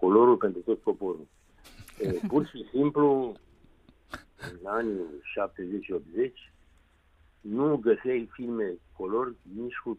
colorul 0.00 0.36
pentru 0.36 0.60
tot 0.60 0.78
poporul. 0.80 1.26
Pur 2.28 2.46
și 2.46 2.66
simplu, 2.70 3.36
în 4.38 4.66
anii 4.66 5.00
70-80, 6.28 6.52
nu 7.40 7.76
găseai 7.76 8.28
filme 8.32 8.74
color 8.96 9.34
nici 9.56 9.76
cu 9.84 9.98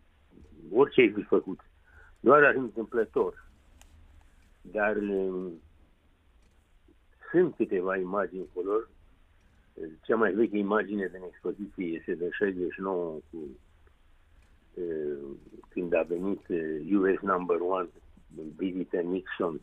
orice 0.71 1.01
ai 1.01 1.11
fi 1.11 1.21
făcut. 1.21 1.59
Doar 2.19 2.43
ar 2.43 2.55
întâmplător. 2.55 3.49
Dar 4.61 4.97
sunt 7.31 7.55
câteva 7.55 7.97
imagini 7.97 8.49
color. 8.53 8.89
Cea 10.01 10.15
mai 10.15 10.33
veche 10.33 10.57
imagine 10.57 11.07
din 11.07 11.21
expoziție 11.27 11.85
este 11.85 12.15
de 12.15 12.29
69 12.31 13.19
cu 13.31 13.37
când 15.69 15.93
a 15.93 16.01
venit 16.01 16.39
US 16.91 17.19
number 17.21 17.57
one, 17.59 17.89
vizită 18.55 18.97
Nixon 18.97 19.59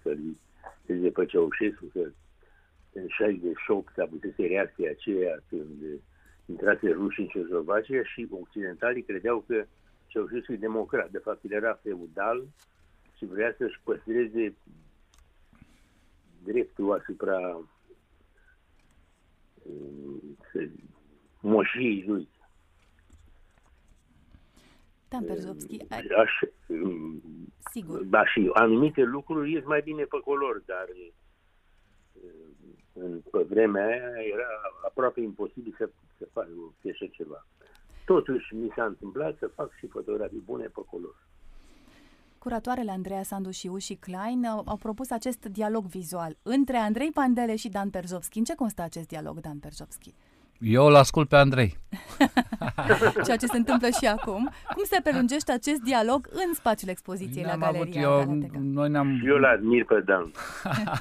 să-l 0.86 1.10
pe 1.10 1.24
Ceaușescu, 1.24 1.84
că 1.92 2.10
în 2.92 3.06
68 3.08 3.98
a 3.98 4.04
putut 4.04 4.34
reacția 4.36 4.90
aceea 4.90 5.42
când 5.48 6.00
intrase 6.46 6.90
rușii 6.90 7.22
în 7.22 7.28
Cehoslovacia 7.28 8.02
și 8.02 8.28
occidentalii 8.30 9.02
credeau 9.02 9.44
că 9.46 9.64
Ceaușescu 10.06 10.52
e 10.52 10.56
democrat. 10.56 11.10
De 11.10 11.18
fapt, 11.18 11.44
el 11.44 11.52
era 11.52 11.80
feudal 11.82 12.46
și 13.16 13.24
vrea 13.24 13.54
să-și 13.58 13.80
păstreze 13.84 14.54
dreptul 16.44 16.92
asupra 16.92 17.60
moșiei 21.40 22.04
lui. 22.06 22.28
Dan 25.08 25.24
Berzovski. 25.24 25.76
Aș, 25.90 26.32
Sigur. 27.72 28.02
Da, 28.04 28.26
și 28.26 28.50
anumite 28.52 29.02
lucruri 29.02 29.52
ies 29.52 29.64
mai 29.64 29.80
bine 29.84 30.02
pe 30.02 30.20
color, 30.24 30.62
dar 30.66 30.86
în, 32.92 33.20
pe 33.30 33.42
vremea 33.48 33.86
aia 33.86 34.10
era 34.32 34.48
aproape 34.84 35.20
imposibil 35.20 35.74
să, 35.78 35.90
să 36.18 36.28
fac 36.32 36.46
așa 36.92 37.06
ceva. 37.10 37.46
Totuși 38.04 38.54
mi 38.54 38.72
s-a 38.76 38.84
întâmplat 38.84 39.36
să 39.38 39.46
fac 39.46 39.76
și 39.78 39.86
fotografii 39.86 40.42
bune 40.44 40.64
pe 40.64 40.80
color. 40.90 41.14
Curatoarele 42.38 42.90
Andreea 42.90 43.22
Sandu 43.22 43.50
și 43.50 43.66
Uși 43.66 43.94
Klein 43.94 44.44
au, 44.44 44.62
au 44.66 44.76
propus 44.76 45.10
acest 45.10 45.44
dialog 45.44 45.84
vizual 45.84 46.36
între 46.42 46.76
Andrei 46.76 47.10
Pandele 47.10 47.56
și 47.56 47.68
Dan 47.68 47.90
Perzovski. 47.90 48.38
În 48.38 48.44
ce 48.44 48.54
constă 48.54 48.82
acest 48.82 49.08
dialog, 49.08 49.40
Dan 49.40 49.58
Perzovski? 49.58 50.14
Eu 50.64 50.86
îl 50.86 50.94
ascult 50.94 51.28
pe 51.28 51.36
Andrei. 51.36 51.76
Ceea 53.24 53.36
ce 53.36 53.46
se 53.46 53.56
întâmplă 53.56 53.88
și 54.00 54.06
acum. 54.06 54.50
Cum 54.74 54.84
se 54.84 55.00
prelungește 55.02 55.52
acest 55.52 55.80
dialog 55.80 56.28
în 56.32 56.54
spațiul 56.54 56.90
expoziției 56.90 57.44
la 57.44 57.56
Galeria 57.56 58.08
avut, 58.08 58.32
eu, 58.34 58.60
noi 58.60 58.90
ne-am... 58.90 59.22
Eu 59.26 59.36
l-admir 59.36 59.84
pe 59.84 60.00
Dan. 60.00 60.32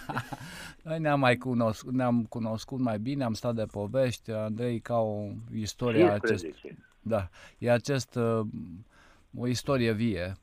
Noi 0.83 0.99
ne-am 0.99 1.19
mai 1.19 1.37
cunoscut, 1.37 1.93
ne-am 1.93 2.25
cunoscut 2.29 2.79
mai 2.79 2.99
bine, 2.99 3.23
am 3.23 3.33
stat 3.33 3.55
de 3.55 3.65
povești, 3.71 4.31
Andrei 4.31 4.79
ca 4.79 4.97
o 4.97 5.27
istorie 5.53 6.09
acest, 6.09 6.45
Da, 7.01 7.29
e 7.57 7.71
acest 7.71 8.15
uh, 8.15 8.45
o 9.37 9.47
istorie 9.47 9.91
vie. 9.91 10.33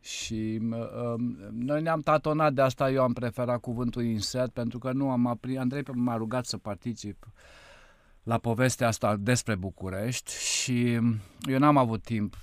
Și 0.00 0.60
uh, 0.70 1.14
noi 1.52 1.82
ne-am 1.82 2.00
tatonat 2.00 2.52
de 2.52 2.62
asta, 2.62 2.90
eu 2.90 3.02
am 3.02 3.12
preferat 3.12 3.60
cuvântul 3.60 4.02
insert 4.02 4.52
pentru 4.52 4.78
că 4.78 4.92
nu 4.92 5.10
am 5.10 5.26
apris, 5.26 5.58
Andrei 5.58 5.82
m-a 5.94 6.16
rugat 6.16 6.44
să 6.44 6.56
particip 6.56 7.26
la 8.28 8.38
povestea 8.38 8.86
asta 8.86 9.16
despre 9.16 9.54
București 9.54 10.32
și 10.32 10.92
eu 11.40 11.58
n-am 11.58 11.76
avut 11.76 12.02
timp 12.02 12.36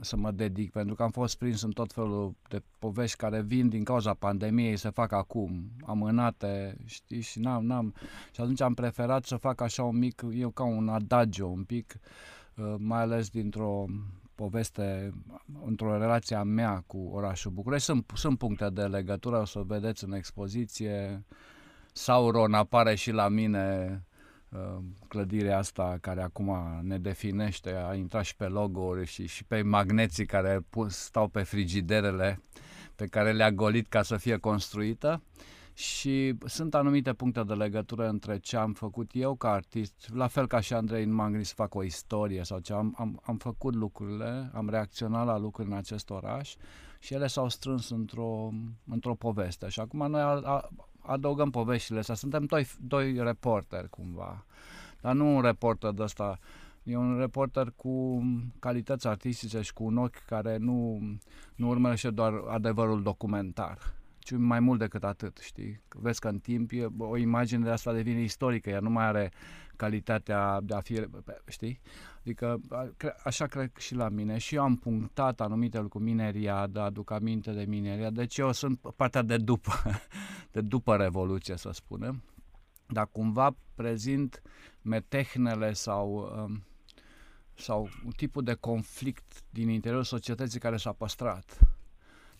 să 0.00 0.16
mă 0.16 0.30
dedic, 0.30 0.72
pentru 0.72 0.94
că 0.94 1.02
am 1.02 1.10
fost 1.10 1.38
prins 1.38 1.62
în 1.62 1.70
tot 1.70 1.92
felul 1.92 2.34
de 2.48 2.62
povești 2.78 3.16
care 3.16 3.40
vin 3.42 3.68
din 3.68 3.84
cauza 3.84 4.14
pandemiei, 4.14 4.76
se 4.76 4.90
fac 4.90 5.12
acum, 5.12 5.70
amânate, 5.86 6.76
știi, 6.84 7.20
și 7.20 7.38
n-am, 7.38 7.64
n-am. 7.64 7.94
Și 8.32 8.40
atunci 8.40 8.60
am 8.60 8.74
preferat 8.74 9.24
să 9.24 9.36
fac 9.36 9.60
așa 9.60 9.82
un 9.82 9.98
mic, 9.98 10.22
eu 10.34 10.50
ca 10.50 10.62
un 10.62 10.88
adagio 10.88 11.46
un 11.46 11.64
pic, 11.64 11.94
uh, 12.56 12.74
mai 12.78 13.00
ales 13.00 13.28
dintr-o 13.28 13.84
poveste, 14.34 15.12
într-o 15.66 15.98
relație 15.98 16.36
a 16.36 16.42
mea 16.42 16.84
cu 16.86 17.10
orașul 17.12 17.50
București. 17.50 17.84
Sunt, 17.84 18.10
sunt 18.14 18.38
puncte 18.38 18.68
de 18.72 18.82
legătură, 18.82 19.40
o 19.40 19.44
să 19.44 19.62
vedeți 19.66 20.04
în 20.04 20.12
expoziție. 20.12 21.24
Sauron 21.92 22.54
apare 22.54 22.94
și 22.94 23.10
la 23.10 23.28
mine 23.28 23.88
Uh, 23.90 24.12
clădirea 25.08 25.58
asta 25.58 25.98
care 26.00 26.22
acum 26.22 26.80
ne 26.82 26.98
definește, 26.98 27.74
a 27.88 27.94
intrat 27.94 28.24
și 28.24 28.36
pe 28.36 28.46
logo 28.46 29.04
și, 29.04 29.26
și 29.26 29.44
pe 29.44 29.62
magneții 29.62 30.26
care 30.26 30.66
stau 30.88 31.28
pe 31.28 31.42
frigiderele 31.42 32.40
pe 32.94 33.06
care 33.06 33.32
le-a 33.32 33.52
golit 33.52 33.88
ca 33.88 34.02
să 34.02 34.16
fie 34.16 34.36
construită 34.36 35.22
și 35.74 36.34
sunt 36.44 36.74
anumite 36.74 37.12
puncte 37.12 37.42
de 37.42 37.54
legătură 37.54 38.08
între 38.08 38.38
ce 38.38 38.56
am 38.56 38.72
făcut 38.72 39.10
eu 39.12 39.34
ca 39.34 39.50
artist, 39.50 40.08
la 40.12 40.26
fel 40.26 40.46
ca 40.46 40.60
și 40.60 40.74
Andrei, 40.74 41.04
nu 41.04 41.14
m-am 41.14 41.30
gândit 41.30 41.46
să 41.46 41.54
fac 41.56 41.74
o 41.74 41.82
istorie 41.82 42.42
sau 42.44 42.58
ce, 42.58 42.72
am, 42.72 42.94
am, 42.98 43.20
am 43.24 43.36
făcut 43.36 43.74
lucrurile, 43.74 44.50
am 44.54 44.68
reacționat 44.68 45.26
la 45.26 45.38
lucruri 45.38 45.68
în 45.68 45.76
acest 45.76 46.10
oraș 46.10 46.54
și 46.98 47.14
ele 47.14 47.26
s-au 47.26 47.48
strâns 47.48 47.90
într-o, 47.90 48.50
într-o 48.86 49.14
poveste. 49.14 49.68
Și 49.68 49.80
acum 49.80 50.10
noi 50.10 50.20
a, 50.20 50.40
a, 50.44 50.68
adăugăm 51.06 51.50
poveștile 51.50 51.98
astea. 51.98 52.14
Suntem 52.14 52.44
doi, 52.44 52.66
doi 52.80 53.22
reporteri 53.22 53.90
cumva, 53.90 54.44
dar 55.00 55.14
nu 55.14 55.34
un 55.36 55.42
reporter 55.42 55.90
de 55.90 56.02
ăsta. 56.02 56.38
E 56.82 56.96
un 56.96 57.18
reporter 57.18 57.72
cu 57.76 58.22
calități 58.58 59.06
artistice 59.06 59.60
și 59.60 59.72
cu 59.72 59.84
un 59.84 59.96
ochi 59.96 60.24
care 60.26 60.56
nu, 60.56 61.00
nu 61.54 61.68
urmărește 61.68 62.10
doar 62.10 62.32
adevărul 62.48 63.02
documentar, 63.02 63.78
ci 64.18 64.30
mai 64.36 64.60
mult 64.60 64.78
decât 64.78 65.04
atât, 65.04 65.38
știi? 65.38 65.80
Vezi 65.88 66.20
că 66.20 66.28
în 66.28 66.38
timp 66.38 66.70
e, 66.72 66.86
o 66.98 67.16
imagine 67.16 67.64
de 67.64 67.70
asta 67.70 67.92
devine 67.92 68.20
istorică, 68.20 68.70
ea 68.70 68.80
nu 68.80 68.90
mai 68.90 69.04
are 69.04 69.32
calitatea 69.76 70.60
de 70.60 70.74
a 70.74 70.80
fi, 70.80 71.06
știi? 71.48 71.80
Adică 72.24 72.60
așa 73.24 73.46
cred 73.46 73.70
și 73.78 73.94
la 73.94 74.08
mine. 74.08 74.38
Și 74.38 74.54
eu 74.54 74.62
am 74.62 74.76
punctat 74.76 75.40
anumite 75.40 75.78
lucruri, 75.78 76.04
mineria, 76.04 76.66
da, 76.66 76.84
aduc 76.84 77.10
aminte 77.10 77.52
de 77.52 77.64
mineria, 77.68 78.10
deci 78.10 78.38
eu 78.38 78.52
sunt 78.52 78.80
partea 78.96 79.22
de 79.22 79.36
după, 79.36 79.72
de 80.52 80.60
după 80.60 80.96
Revoluție, 80.96 81.56
să 81.56 81.70
spunem. 81.72 82.22
Dar 82.86 83.08
cumva 83.12 83.56
prezint 83.74 84.42
metehnele 84.82 85.72
sau, 85.72 86.32
um, 86.44 86.64
sau 87.54 87.88
un 88.04 88.10
tipul 88.16 88.42
de 88.42 88.54
conflict 88.54 89.42
din 89.50 89.68
interiorul 89.68 90.04
societății 90.04 90.60
care 90.60 90.76
s-a 90.76 90.92
păstrat. 90.92 91.58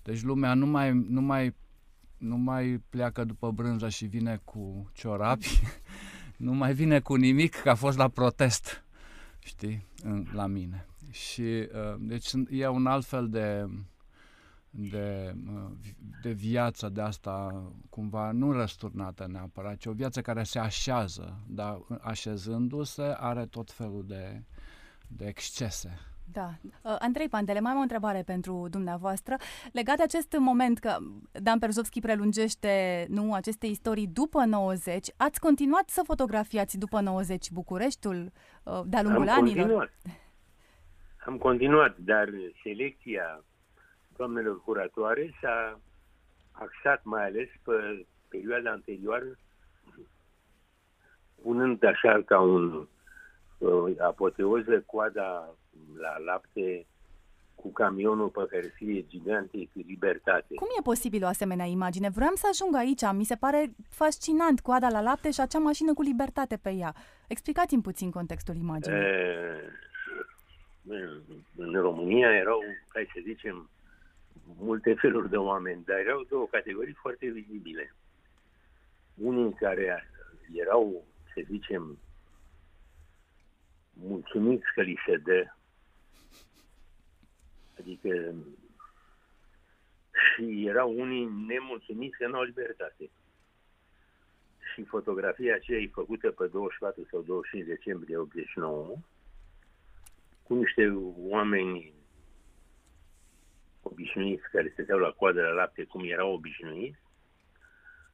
Deci 0.03 0.23
lumea 0.23 0.55
nu 0.55 0.67
mai, 0.67 0.93
nu 0.93 1.21
mai, 1.21 1.55
nu 2.19 2.37
mai 2.37 2.83
pleacă 2.88 3.25
după 3.25 3.50
brânză 3.50 3.88
și 3.88 4.07
vine 4.07 4.41
cu 4.45 4.91
ciorapi, 4.93 5.61
nu 6.37 6.53
mai 6.53 6.75
vine 6.75 7.00
cu 7.00 7.14
nimic 7.14 7.55
că 7.55 7.71
a 7.71 7.75
fost 7.75 7.97
la 7.97 8.09
protest, 8.09 8.85
știi, 9.45 9.87
în, 10.03 10.27
la 10.33 10.47
mine. 10.47 10.87
Și 11.11 11.41
uh, 11.41 11.95
deci 11.99 12.33
e 12.51 12.69
un 12.69 12.87
alt 12.87 13.05
fel 13.05 13.29
de, 13.29 13.69
de, 14.71 15.35
uh, 15.47 15.71
de 16.23 16.33
viață 16.33 16.89
de 16.89 17.01
asta 17.01 17.65
cumva 17.89 18.31
nu 18.31 18.53
răsturnată 18.53 19.27
neapărat, 19.27 19.77
ci 19.77 19.87
o 19.87 19.93
viață 19.93 20.21
care 20.21 20.43
se 20.43 20.59
așează, 20.59 21.39
dar 21.47 21.81
așezându-se 22.01 23.03
are 23.03 23.47
tot 23.47 23.71
felul 23.71 24.05
de, 24.07 24.43
de 25.09 25.27
excese. 25.27 25.99
Da. 26.33 26.50
Uh, 26.83 26.97
Andrei 26.99 27.28
Pandele, 27.28 27.61
mai 27.61 27.73
am 27.73 27.78
o 27.78 27.81
întrebare 27.81 28.23
pentru 28.23 28.66
dumneavoastră. 28.71 29.37
Legat 29.73 29.97
de 29.97 30.02
acest 30.02 30.37
moment 30.38 30.78
că 30.78 30.97
Dan 31.33 31.59
Perzovski 31.59 32.00
prelungește 32.00 33.07
nu, 33.09 33.35
aceste 33.35 33.66
istorii 33.66 34.07
după 34.07 34.45
90, 34.45 35.09
ați 35.16 35.40
continuat 35.40 35.88
să 35.88 36.02
fotografiați 36.04 36.78
după 36.78 37.00
90 37.00 37.50
Bucureștiul 37.50 38.33
uh, 38.62 38.81
de-a 38.85 39.02
lungul 39.02 39.28
Am 39.28 39.38
anilor? 39.38 39.57
continuat. 39.57 39.90
Am 41.26 41.38
continuat, 41.38 41.97
dar 41.99 42.28
selecția 42.62 43.45
doamnelor 44.16 44.61
curatoare 44.62 45.35
s-a 45.40 45.81
axat 46.52 47.04
mai 47.04 47.25
ales 47.25 47.49
pe 47.62 48.07
perioada 48.28 48.71
anterioară, 48.71 49.37
punând 51.43 51.85
așa 51.85 52.23
ca 52.26 52.40
un 52.40 52.87
uh, 53.59 53.99
apoteoză 53.99 54.81
coada 54.81 55.54
la 55.97 56.19
lapte 56.19 56.87
cu 57.54 57.73
camionul 57.73 58.28
pe 58.28 58.47
hârtie 58.50 59.04
gigante 59.07 59.59
cu 59.73 59.78
libertate. 59.87 60.54
Cum 60.54 60.69
e 60.78 60.83
posibil 60.83 61.25
o 61.25 61.26
asemenea 61.26 61.64
imagine? 61.64 62.09
Vreau 62.09 62.35
să 62.35 62.47
ajung 62.50 62.75
aici. 62.75 63.02
Mi 63.12 63.25
se 63.25 63.35
pare 63.37 63.75
fascinant 63.88 64.61
coada 64.61 64.88
la 64.88 65.00
lapte 65.00 65.31
și 65.31 65.40
acea 65.40 65.59
mașină 65.59 65.95
cu 65.95 66.02
libertate 66.02 66.57
pe 66.57 66.71
ea. 66.71 66.95
Explicați-mi 67.28 67.83
puțin 67.83 68.11
contextul 68.11 68.57
imaginii. 68.57 68.99
E, 68.99 69.62
în 71.57 71.73
România 71.73 72.35
erau, 72.35 72.61
hai 72.88 73.11
să 73.14 73.21
zicem, 73.23 73.71
multe 74.59 74.95
feluri 74.95 75.31
de 75.31 75.37
oameni, 75.37 75.85
dar 75.85 75.99
erau 75.99 76.26
două 76.28 76.47
categorii 76.50 76.93
foarte 76.93 77.26
vizibile. 77.26 77.95
Unii 79.14 79.52
care 79.52 80.09
erau, 80.52 81.04
să 81.35 81.43
zicem, 81.50 81.99
mulțumiți 83.93 84.64
că 84.75 84.83
li 84.83 84.99
se 85.07 85.16
dă, 85.16 85.45
adică 87.78 88.35
și 90.14 90.66
erau 90.66 90.99
unii 90.99 91.25
nemulțumiți 91.47 92.16
că 92.16 92.26
nu 92.26 92.37
au 92.37 92.43
libertate. 92.43 93.11
Și 94.75 94.85
fotografia 94.85 95.54
aceea 95.54 95.78
e 95.78 95.88
făcută 95.93 96.31
pe 96.31 96.47
24 96.47 97.07
sau 97.11 97.23
25 97.23 97.66
decembrie 97.66 98.16
89 98.16 98.97
cu 100.43 100.54
niște 100.54 100.93
oameni 101.16 101.93
obișnuiți 103.83 104.50
care 104.52 104.71
stăteau 104.73 104.99
la 104.99 105.11
coadă 105.11 105.43
la 105.43 105.50
lapte 105.50 105.85
cum 105.85 106.02
erau 106.04 106.33
obișnuiți, 106.33 106.99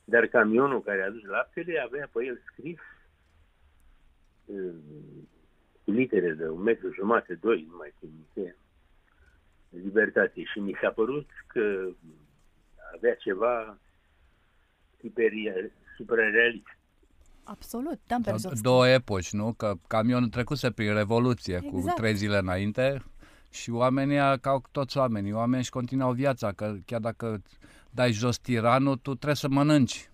dar 0.05 0.27
camionul 0.27 0.83
care 0.83 1.03
a 1.03 1.07
adus 1.07 1.23
laptele 1.23 1.79
avea 1.79 2.09
pe 2.13 2.25
el 2.25 2.41
scris 2.47 2.79
cu 5.85 5.91
litere 5.91 6.33
de 6.33 6.49
un 6.49 6.63
metru 6.63 6.93
jumate, 6.93 7.35
doi, 7.35 7.67
nu 7.71 7.77
mai 7.77 7.95
țin 7.99 8.11
minte, 8.15 8.57
libertate. 9.71 10.43
Și 10.45 10.59
mi 10.59 10.79
s-a 10.83 10.91
părut 10.91 11.29
că 11.47 11.89
avea 12.95 13.15
ceva 13.15 13.79
suprarealist. 15.97 16.79
Absolut, 17.45 18.01
Dan 18.07 18.23
Perzovski. 18.23 18.63
Două 18.63 18.89
epoci, 18.89 19.33
nu? 19.33 19.53
Că 19.53 19.75
camionul 19.87 20.29
trecuse 20.29 20.71
prin 20.71 20.95
Revoluție 20.95 21.55
exact. 21.55 21.73
cu 21.73 21.93
trei 21.97 22.15
zile 22.15 22.39
înainte 22.39 23.03
și 23.51 23.71
oamenii, 23.71 24.39
ca 24.41 24.61
toți 24.71 24.99
oamenii, 24.99 25.33
oamenii 25.33 25.59
își 25.59 25.71
continuau 25.71 26.13
viața, 26.13 26.53
că 26.53 26.75
chiar 26.85 27.01
dacă 27.01 27.43
dai 27.91 28.13
jos 28.13 28.39
tiranul, 28.39 28.97
tu 28.97 29.15
trebuie 29.15 29.35
să 29.35 29.49
mănânci. 29.49 30.10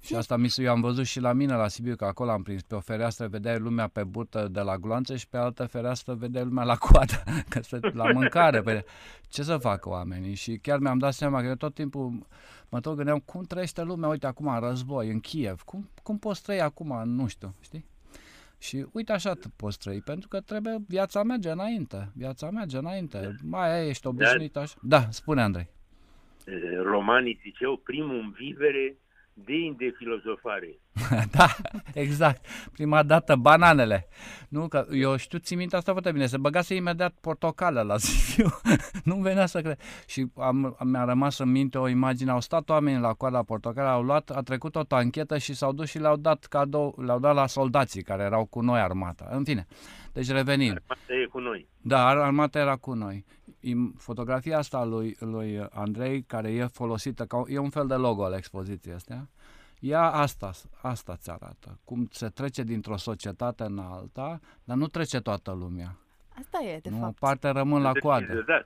Și 0.00 0.14
asta 0.14 0.36
mi 0.36 0.52
eu 0.56 0.70
am 0.70 0.80
văzut 0.80 1.04
și 1.04 1.20
la 1.20 1.32
mine 1.32 1.54
la 1.54 1.68
Sibiu, 1.68 1.96
că 1.96 2.04
acolo 2.04 2.30
am 2.30 2.42
prins. 2.42 2.62
Pe 2.62 2.74
o 2.74 2.80
fereastră 2.80 3.26
vedeai 3.26 3.58
lumea 3.58 3.88
pe 3.88 4.04
burtă 4.04 4.48
de 4.50 4.60
la 4.60 4.76
gloanțe 4.76 5.16
și 5.16 5.28
pe 5.28 5.36
altă 5.36 5.66
fereastră 5.66 6.14
vedeai 6.14 6.44
lumea 6.44 6.64
la 6.64 6.76
coadă, 6.76 7.22
că 7.48 7.60
se, 7.62 7.78
la 7.92 8.12
mâncare. 8.12 8.60
Pe... 8.60 8.84
Ce 9.28 9.42
să 9.42 9.56
facă 9.56 9.88
oamenii? 9.88 10.34
Și 10.34 10.58
chiar 10.58 10.78
mi-am 10.78 10.98
dat 10.98 11.12
seama 11.12 11.40
că 11.40 11.46
eu 11.46 11.54
tot 11.54 11.74
timpul 11.74 12.26
mă 12.68 12.80
tot 12.80 12.96
gândeam 12.96 13.18
cum 13.18 13.42
trăiește 13.42 13.82
lumea, 13.82 14.08
uite, 14.08 14.26
acum 14.26 14.46
în 14.46 14.60
război, 14.60 15.10
în 15.10 15.20
Kiev. 15.20 15.60
Cum, 15.60 15.90
cum 16.02 16.18
poți 16.18 16.42
trăi 16.42 16.60
acum, 16.60 17.02
nu 17.04 17.26
știu, 17.26 17.54
știi? 17.60 17.84
Și 18.58 18.86
uite 18.92 19.12
așa 19.12 19.32
poți 19.56 19.78
trăi, 19.78 20.00
pentru 20.00 20.28
că 20.28 20.40
trebuie, 20.40 20.76
viața 20.88 21.22
merge 21.22 21.50
înainte, 21.50 22.10
viața 22.14 22.50
merge 22.50 22.78
înainte. 22.78 23.34
Mai 23.42 23.78
ai, 23.78 23.88
ești 23.88 24.06
obișnuit 24.06 24.56
așa? 24.56 24.74
Da, 24.82 25.06
spune 25.10 25.42
Andrei. 25.42 25.68
Romanii 26.82 27.38
ziceau 27.42 27.76
primul 27.76 28.14
în 28.14 28.30
vivere 28.30 28.96
de 29.44 29.74
de 29.76 29.94
filozofare. 29.96 30.78
da, 31.36 31.46
exact. 31.94 32.46
Prima 32.72 33.02
dată 33.02 33.36
bananele. 33.36 34.08
Nu, 34.48 34.68
că 34.68 34.86
eu 34.90 35.16
știu, 35.16 35.38
țin 35.38 35.56
minte 35.58 35.76
asta 35.76 35.92
foarte 35.92 36.12
bine. 36.12 36.26
Se 36.26 36.36
băgase 36.36 36.74
imediat 36.74 37.14
portocală 37.20 37.80
la 37.80 37.98
Sibiu. 37.98 38.48
nu 39.10 39.16
venea 39.16 39.46
să 39.46 39.60
cred. 39.60 39.78
Și 40.06 40.26
am, 40.36 40.76
mi-a 40.84 41.04
rămas 41.04 41.38
în 41.38 41.50
minte 41.50 41.78
o 41.78 41.88
imagine. 41.88 42.30
Au 42.30 42.40
stat 42.40 42.68
oamenii 42.68 43.00
la 43.00 43.12
coada 43.12 43.42
portocală, 43.42 43.88
au 43.88 44.02
luat, 44.02 44.30
a 44.30 44.42
trecut 44.42 44.74
o 44.74 44.82
anchetă 44.88 45.38
și 45.38 45.54
s-au 45.54 45.72
dus 45.72 45.88
și 45.88 45.98
le-au 45.98 46.16
dat 46.16 46.44
cadou, 46.44 46.98
le-au 47.04 47.18
dat 47.18 47.34
la 47.34 47.46
soldații 47.46 48.02
care 48.02 48.22
erau 48.22 48.44
cu 48.44 48.60
noi 48.60 48.80
armata. 48.80 49.28
În 49.30 49.44
fine, 49.44 49.66
deci 50.12 50.30
revenim. 50.30 50.70
Armata 50.70 51.12
e 51.22 51.24
cu 51.24 51.38
noi. 51.38 51.68
Da, 51.80 52.06
armata 52.06 52.58
era 52.58 52.76
cu 52.76 52.92
noi. 52.92 53.24
Fotografia 53.96 54.58
asta 54.58 54.84
lui, 54.84 55.16
lui 55.20 55.66
Andrei, 55.70 56.22
care 56.22 56.52
e 56.52 56.66
folosită, 56.66 57.24
ca, 57.24 57.42
e 57.46 57.58
un 57.58 57.70
fel 57.70 57.86
de 57.86 57.94
logo 57.94 58.24
al 58.24 58.32
expoziției 58.32 58.94
astea, 58.94 59.28
ea 59.80 60.02
asta, 60.02 60.50
asta 60.80 61.16
ți 61.16 61.30
arată, 61.30 61.78
cum 61.84 62.08
se 62.10 62.28
trece 62.28 62.62
dintr-o 62.62 62.96
societate 62.96 63.62
în 63.62 63.78
alta, 63.78 64.40
dar 64.64 64.76
nu 64.76 64.86
trece 64.86 65.20
toată 65.20 65.52
lumea. 65.52 65.96
Asta 66.38 66.64
e, 66.64 66.78
de 66.78 66.90
nu, 66.90 66.96
fapt. 66.96 67.22
O 67.22 67.26
parte 67.26 67.48
rămân 67.48 67.82
la 67.82 67.92
coadă. 67.92 68.44
Da. 68.46 68.64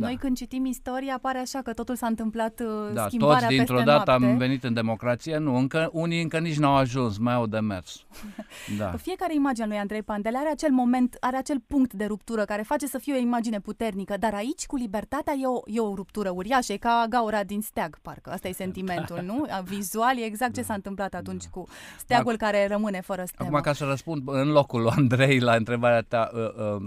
Noi 0.00 0.16
când 0.16 0.36
citim 0.36 0.64
istoria 0.64 1.14
apare 1.14 1.38
așa 1.38 1.62
că 1.62 1.72
totul 1.72 1.96
s-a 1.96 2.06
întâmplat 2.06 2.60
uh, 2.60 2.92
da, 2.92 3.06
schimbarea 3.06 3.38
toți 3.38 3.54
dintr-o 3.56 3.74
peste 3.74 3.90
dată 3.90 4.10
noapte. 4.10 4.26
am 4.26 4.36
venit 4.36 4.64
în 4.64 4.74
democrație. 4.74 5.36
Nu, 5.36 5.56
încă, 5.56 5.90
unii 5.92 6.22
încă 6.22 6.38
nici 6.38 6.58
n-au 6.58 6.74
ajuns, 6.74 7.18
mai 7.18 7.34
au 7.34 7.46
de 7.46 7.58
mers. 7.58 7.96
Da. 8.78 8.90
Fiecare 8.90 9.34
imagine 9.34 9.66
lui 9.66 9.76
Andrei 9.76 10.02
Pandele 10.02 10.38
are 10.38 10.50
acel 10.50 10.70
moment, 10.70 11.16
are 11.20 11.36
acel 11.36 11.60
punct 11.66 11.92
de 11.92 12.04
ruptură 12.04 12.44
care 12.44 12.62
face 12.62 12.86
să 12.86 12.98
fie 12.98 13.14
o 13.14 13.16
imagine 13.16 13.60
puternică, 13.60 14.16
dar 14.18 14.34
aici 14.34 14.66
cu 14.66 14.76
libertatea 14.76 15.32
e 15.32 15.46
o, 15.46 15.60
e 15.66 15.80
o 15.80 15.94
ruptură 15.94 16.30
uriașă, 16.30 16.72
e 16.72 16.76
ca 16.76 17.06
gaura 17.08 17.44
din 17.44 17.60
steag, 17.60 17.98
parcă. 18.02 18.30
Asta 18.30 18.48
e 18.48 18.52
sentimentul, 18.52 19.16
da. 19.16 19.22
nu? 19.32 19.46
Vizual 19.64 20.18
e 20.18 20.24
exact 20.24 20.52
da. 20.52 20.60
ce 20.60 20.66
s-a 20.66 20.74
întâmplat 20.74 21.14
atunci 21.14 21.44
da. 21.44 21.50
cu 21.50 21.66
steagul 21.98 22.34
Ac- 22.34 22.38
care 22.38 22.66
rămâne 22.66 23.00
fără 23.00 23.24
stemă. 23.24 23.48
Acum, 23.48 23.60
ca 23.60 23.72
să 23.72 23.84
răspund 23.84 24.22
în 24.26 24.48
locul 24.48 24.80
lui 24.80 24.90
Andrei 24.96 25.38
la 25.38 25.54
întrebarea 25.54 26.02
ta, 26.02 26.30
uh, 26.34 26.40
uh, 26.40 26.82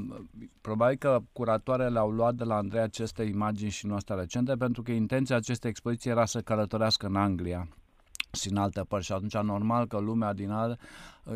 probabil 0.61 0.97
că 0.97 1.21
curatoarele 1.33 1.99
au 1.99 2.09
luat 2.09 2.33
de 2.33 2.43
la 2.43 2.55
Andrei 2.55 2.81
aceste 2.95 3.23
imagini 3.23 3.69
și 3.69 3.85
noastre 3.85 4.15
recente, 4.15 4.55
pentru 4.55 4.81
că 4.81 4.91
intenția 4.91 5.35
acestei 5.35 5.69
expoziții 5.69 6.09
era 6.09 6.25
să 6.25 6.41
călătorească 6.41 7.05
în 7.05 7.15
Anglia 7.15 7.67
și 8.31 8.49
în 8.49 8.57
alte 8.57 8.81
părți 8.81 9.05
și 9.05 9.11
atunci 9.11 9.37
normal 9.37 9.87
că 9.87 9.97
lumea 9.97 10.33
din 10.33 10.49
al 10.49 10.79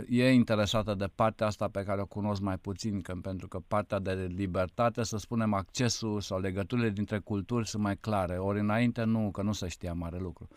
e 0.09 0.31
interesată 0.31 0.93
de 0.93 1.09
partea 1.15 1.47
asta 1.47 1.67
pe 1.67 1.83
care 1.83 2.01
o 2.01 2.05
cunosc 2.05 2.41
mai 2.41 2.57
puțin, 2.57 3.01
că, 3.01 3.13
pentru 3.21 3.47
că 3.47 3.59
partea 3.67 3.99
de 3.99 4.27
libertate, 4.35 5.03
să 5.03 5.17
spunem, 5.17 5.53
accesul 5.53 6.21
sau 6.21 6.39
legăturile 6.39 6.89
dintre 6.89 7.19
culturi 7.19 7.67
sunt 7.67 7.83
mai 7.83 7.97
clare, 7.97 8.37
ori 8.37 8.59
înainte 8.59 9.03
nu, 9.03 9.31
că 9.31 9.41
nu 9.41 9.51
se 9.51 9.67
știa 9.67 9.93
mare 9.93 10.17
lucru. 10.17 10.47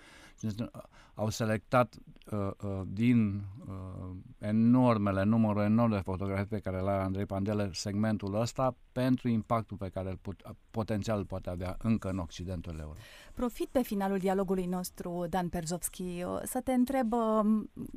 Au 1.15 1.29
selectat 1.29 1.95
uh, 2.33 2.51
uh, 2.63 2.81
din 2.87 3.43
uh, 3.69 4.11
enormele, 4.39 5.23
numărul 5.23 5.63
enorm 5.63 5.91
de 5.91 6.01
fotografii 6.05 6.47
pe 6.47 6.59
care 6.59 6.81
le 6.81 6.91
are 6.91 7.03
Andrei 7.03 7.27
Pandele 7.27 7.71
segmentul 7.73 8.41
ăsta 8.41 8.77
pentru 8.93 9.29
impactul 9.29 9.77
pe 9.77 9.89
care 9.89 10.11
îl 10.11 10.19
put, 10.23 10.43
potențial 10.71 11.19
îl 11.19 11.25
poate 11.25 11.51
avea 11.51 11.77
încă 11.83 12.09
în 12.09 12.19
Occidentul 12.19 12.79
Europei. 12.79 13.03
Profit 13.35 13.69
pe 13.73 13.83
finalul 13.83 14.19
dialogului 14.19 14.67
nostru, 14.67 15.27
Dan 15.29 15.49
Perzovski, 15.49 16.25
să 16.43 16.61
te 16.61 16.73
întreb 16.73 17.13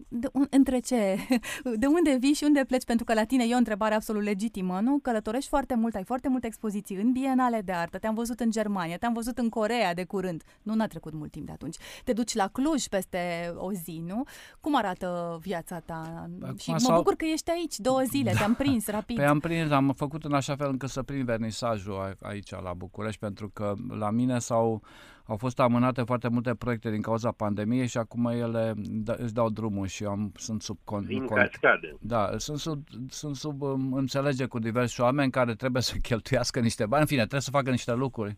de, 0.08 0.28
între 0.50 0.80
ce, 0.80 1.18
de 1.82 1.86
unde 1.86 2.18
vii 2.20 2.34
și 2.34 2.44
unde 2.44 2.64
pleci, 2.68 2.86
pentru 2.86 3.06
că 3.06 3.14
la 3.14 3.24
tine 3.24 3.44
e 3.48 3.54
o 3.54 3.58
întrebare 3.58 3.94
absolut 3.94 4.24
legitimă, 4.24 4.80
nu? 4.80 5.00
Călătorești 5.02 5.50
foarte 5.50 5.76
mult, 5.76 5.96
ai 5.96 6.04
foarte 6.04 6.28
multe 6.30 6.48
expoziții 6.48 6.96
în 6.96 7.12
bienale 7.12 7.62
de 7.62 7.72
artă, 7.72 7.98
te-am 7.98 8.16
văzut 8.16 8.40
în 8.40 8.52
Germania, 8.52 8.98
te-am 8.98 9.14
văzut 9.14 9.38
în 9.38 9.50
Corea 9.50 9.94
de 9.94 10.04
curând, 10.04 10.44
nu 10.62 10.74
n-a 10.74 10.88
trecut 10.88 11.14
mult 11.14 11.32
timp 11.32 11.46
de 11.46 11.52
atunci. 11.52 11.76
Te 12.04 12.14
duci 12.14 12.34
la 12.34 12.48
Cluj 12.48 12.88
pe 12.88 12.96
peste 12.96 13.54
o 13.56 13.72
zi, 13.72 14.04
nu? 14.06 14.24
Cum 14.62 14.76
arată 14.76 15.38
viața 15.42 15.80
ta? 15.80 16.30
Acum 16.42 16.56
și 16.58 16.70
mă 16.72 16.78
sau- 16.78 16.96
bucur 16.98 17.16
că 17.16 17.26
ești 17.26 17.50
aici 17.52 17.78
două 17.80 18.02
zile, 18.02 18.32
te-am 18.32 18.54
prins 18.56 18.88
rapid. 18.98 19.16
Păi 19.16 19.26
am 19.26 19.40
prins, 19.40 19.72
am 19.72 19.94
făcut 19.98 20.24
în 20.24 20.34
așa 20.34 20.56
fel 20.56 20.70
încât 20.70 20.90
să 20.90 21.04
prind 21.04 21.26
vernisajul 21.26 21.94
a- 22.00 22.28
aici 22.28 22.52
la 22.52 22.74
București, 22.74 23.20
pentru 23.20 23.50
că 23.50 23.74
la 23.90 24.10
mine 24.10 24.40
s-au, 24.40 24.82
au 25.28 25.38
fost 25.38 25.60
amânate 25.60 26.02
foarte 26.02 26.28
multe 26.28 26.56
proiecte 26.56 26.92
din 26.92 27.02
cauza 27.02 27.32
pandemiei 27.32 27.88
și 27.88 27.98
acum 27.98 28.26
ele 28.26 28.74
da, 28.78 29.16
își 29.18 29.34
dau 29.34 29.50
drumul 29.50 29.88
și 29.88 30.04
am, 30.04 30.32
sunt 30.36 30.62
sub 30.62 30.78
con, 30.84 31.06
Din 31.06 31.26
con, 31.26 31.38
cascadă. 31.38 31.98
Da, 32.02 32.34
sunt 32.38 32.60
sub, 32.60 32.84
sunt 33.10 33.36
sub 33.36 33.62
um, 33.62 33.94
înțelege 33.94 34.46
cu 34.46 34.60
diversi 34.60 35.02
oameni 35.02 35.32
care 35.32 35.56
trebuie 35.56 35.82
să 35.82 35.96
cheltuiască 35.96 36.60
niște 36.60 36.86
bani, 36.86 37.02
în 37.02 37.08
fine, 37.08 37.20
trebuie 37.20 37.42
să 37.42 37.50
facă 37.50 37.70
niște 37.70 37.94
lucruri 37.94 38.38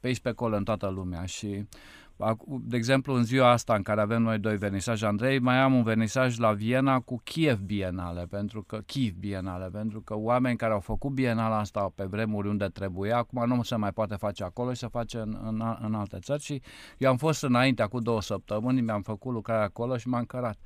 pe 0.00 0.06
aici 0.06 0.20
pe 0.20 0.28
acolo 0.28 0.56
în 0.56 0.64
toată 0.64 0.88
lumea 0.88 1.24
și 1.24 1.46
acu- 1.46 1.68
de 2.60 2.76
exemplu 2.76 3.14
în 3.14 3.24
ziua 3.24 3.50
asta 3.50 3.74
în 3.74 3.82
care 3.82 4.00
avem 4.00 4.22
noi 4.22 4.38
doi 4.38 4.56
vernisaje 4.56 5.06
Andrei, 5.06 5.38
mai 5.38 5.56
am 5.58 5.74
un 5.74 5.82
vernisaj 5.82 6.38
la 6.38 6.52
Viena 6.52 7.00
cu 7.00 7.20
Kiev 7.24 7.58
Bienale, 7.58 8.26
pentru 8.30 8.62
că 8.62 8.80
Kiev 8.86 9.12
Bienale, 9.14 9.68
pentru 9.72 10.00
că 10.00 10.14
oameni 10.16 10.56
care 10.56 10.72
au 10.72 10.80
făcut 10.80 11.10
Bienala 11.10 11.58
asta 11.58 11.92
pe 11.94 12.04
vremuri 12.04 12.48
unde 12.48 12.66
trebuia, 12.66 13.16
acum 13.16 13.46
nu 13.46 13.62
se 13.62 13.76
mai 13.76 13.92
poate 13.92 14.14
face 14.14 14.44
acolo 14.44 14.72
și 14.72 14.78
se 14.78 14.88
face 14.88 15.18
în, 15.18 15.38
în, 15.44 15.60
a- 15.60 15.78
în 15.82 15.94
alte 15.94 16.18
țări 16.18 16.42
și 16.42 16.62
eu 16.98 17.10
am 17.10 17.16
fost 17.16 17.42
înainte, 17.42 17.82
acum 17.82 18.00
două 18.00 18.20
săptămâni, 18.22 18.80
mi-am 18.80 19.02
făcut 19.02 19.32
lucrarea 19.32 19.64
acolo 19.64 19.96
și 19.96 20.08
m-am 20.08 20.24
cărat. 20.24 20.58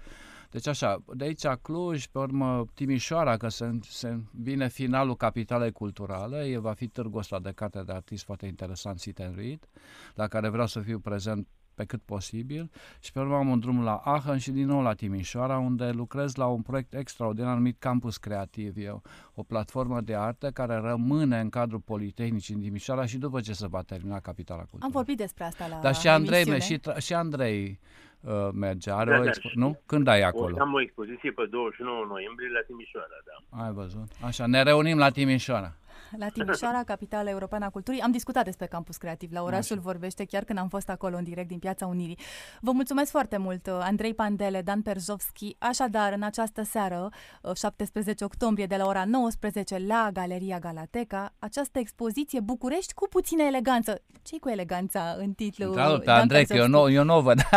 Deci 0.54 0.66
așa, 0.66 1.02
de 1.14 1.24
aici 1.24 1.46
Cluj, 1.46 2.06
pe 2.06 2.18
urmă 2.18 2.64
Timișoara, 2.74 3.36
că 3.36 3.48
se, 3.48 3.78
se 3.82 4.20
vine 4.30 4.68
finalul 4.68 5.16
capitalei 5.16 5.72
culturale, 5.72 6.44
e, 6.44 6.58
va 6.58 6.72
fi 6.72 6.88
târgul 6.88 7.18
ăsta 7.18 7.38
de 7.38 7.52
carte 7.54 7.82
de 7.86 7.92
artist 7.92 8.24
foarte 8.24 8.46
interesant, 8.46 8.98
Sit 8.98 9.20
and 9.20 9.36
Read, 9.36 9.68
la 10.14 10.26
care 10.26 10.48
vreau 10.48 10.66
să 10.66 10.80
fiu 10.80 10.98
prezent 10.98 11.46
pe 11.74 11.84
cât 11.84 12.02
posibil 12.02 12.70
și 13.00 13.12
pe 13.12 13.20
urmă 13.20 13.36
am 13.36 13.48
un 13.48 13.60
drum 13.60 13.82
la 13.82 13.94
Aachen 13.94 14.38
și 14.38 14.50
din 14.50 14.66
nou 14.66 14.82
la 14.82 14.92
Timișoara, 14.92 15.58
unde 15.58 15.90
lucrez 15.90 16.34
la 16.34 16.46
un 16.46 16.62
proiect 16.62 16.94
extraordinar 16.94 17.54
numit 17.54 17.78
Campus 17.78 18.16
Creativ. 18.16 18.76
E 18.76 18.88
o, 18.88 19.00
o 19.34 19.42
platformă 19.42 20.00
de 20.00 20.14
artă 20.14 20.50
care 20.50 20.74
rămâne 20.74 21.40
în 21.40 21.48
cadrul 21.48 21.80
Politehnicii 21.80 22.54
în 22.54 22.60
Timișoara 22.60 23.06
și 23.06 23.18
după 23.18 23.40
ce 23.40 23.52
se 23.52 23.66
va 23.66 23.82
termina 23.82 24.20
capitala 24.20 24.60
culturală. 24.60 24.84
Am 24.84 24.90
vorbit 24.90 25.16
despre 25.16 25.44
asta 25.44 25.66
la 25.66 25.78
Dar 25.82 25.94
și 25.94 26.08
Andrei, 26.08 26.40
emisiune. 26.40 26.58
și, 26.58 26.78
tra- 26.78 26.98
și 26.98 27.14
Andrei 27.14 27.80
uh, 28.24 28.48
merge, 28.52 28.90
are 28.90 29.10
Da, 29.10 29.18
o 29.18 29.22
da, 29.22 29.30
expo- 29.30 29.48
știu. 29.48 29.60
nu? 29.60 29.80
Când 29.86 30.06
ai 30.08 30.22
O, 30.22 30.26
acolo? 30.26 30.56
am 30.60 30.72
o 30.74 30.80
expoziție 30.80 31.30
pe 31.30 31.44
29 31.50 32.04
noiembrie 32.08 32.48
la 32.48 32.60
Timișoara, 32.66 33.18
da. 33.28 33.64
Ai 33.64 33.72
văzut? 33.72 34.08
Așa, 34.24 34.46
ne 34.46 34.62
reunim 34.62 34.98
la 34.98 35.10
Timișoara. 35.10 35.72
La 36.18 36.28
Timișoara, 36.28 36.82
capitala 36.84 37.30
europeană 37.30 37.64
a 37.64 37.68
culturii. 37.70 38.00
Am 38.00 38.10
discutat 38.10 38.44
despre 38.44 38.66
Campus 38.66 38.96
Creativ. 38.96 39.32
La 39.32 39.42
orașul 39.42 39.78
vorbește 39.78 40.24
chiar 40.24 40.44
când 40.44 40.58
am 40.58 40.68
fost 40.68 40.88
acolo 40.88 41.16
în 41.16 41.24
direct 41.24 41.48
din 41.48 41.58
Piața 41.58 41.86
Unirii. 41.86 42.18
Vă 42.60 42.72
mulțumesc 42.72 43.10
foarte 43.10 43.36
mult, 43.36 43.66
Andrei 43.66 44.14
Pandele, 44.14 44.62
Dan 44.62 44.82
Perzovski. 44.82 45.56
Așadar, 45.58 46.12
în 46.12 46.22
această 46.22 46.62
seară, 46.62 47.08
17 47.54 48.24
octombrie, 48.24 48.66
de 48.66 48.76
la 48.76 48.86
ora 48.86 49.04
19 49.04 49.78
la 49.86 50.10
Galeria 50.12 50.58
Galateca, 50.58 51.34
această 51.38 51.78
expoziție 51.78 52.40
București 52.40 52.94
cu 52.94 53.08
puțină 53.08 53.42
eleganță. 53.42 54.02
ce 54.22 54.38
cu 54.38 54.48
eleganța 54.48 55.14
în 55.18 55.32
titlu? 55.32 55.66
Întreabă 55.66 55.98
pe 55.98 56.04
Dan 56.04 56.20
Andrei, 56.20 56.46
că 56.46 56.54
eu 56.54 56.60
Perzovski? 56.60 56.92
nu, 56.92 56.98
eu 56.98 57.04
nu 57.04 57.16
o 57.16 57.20
văd. 57.20 57.38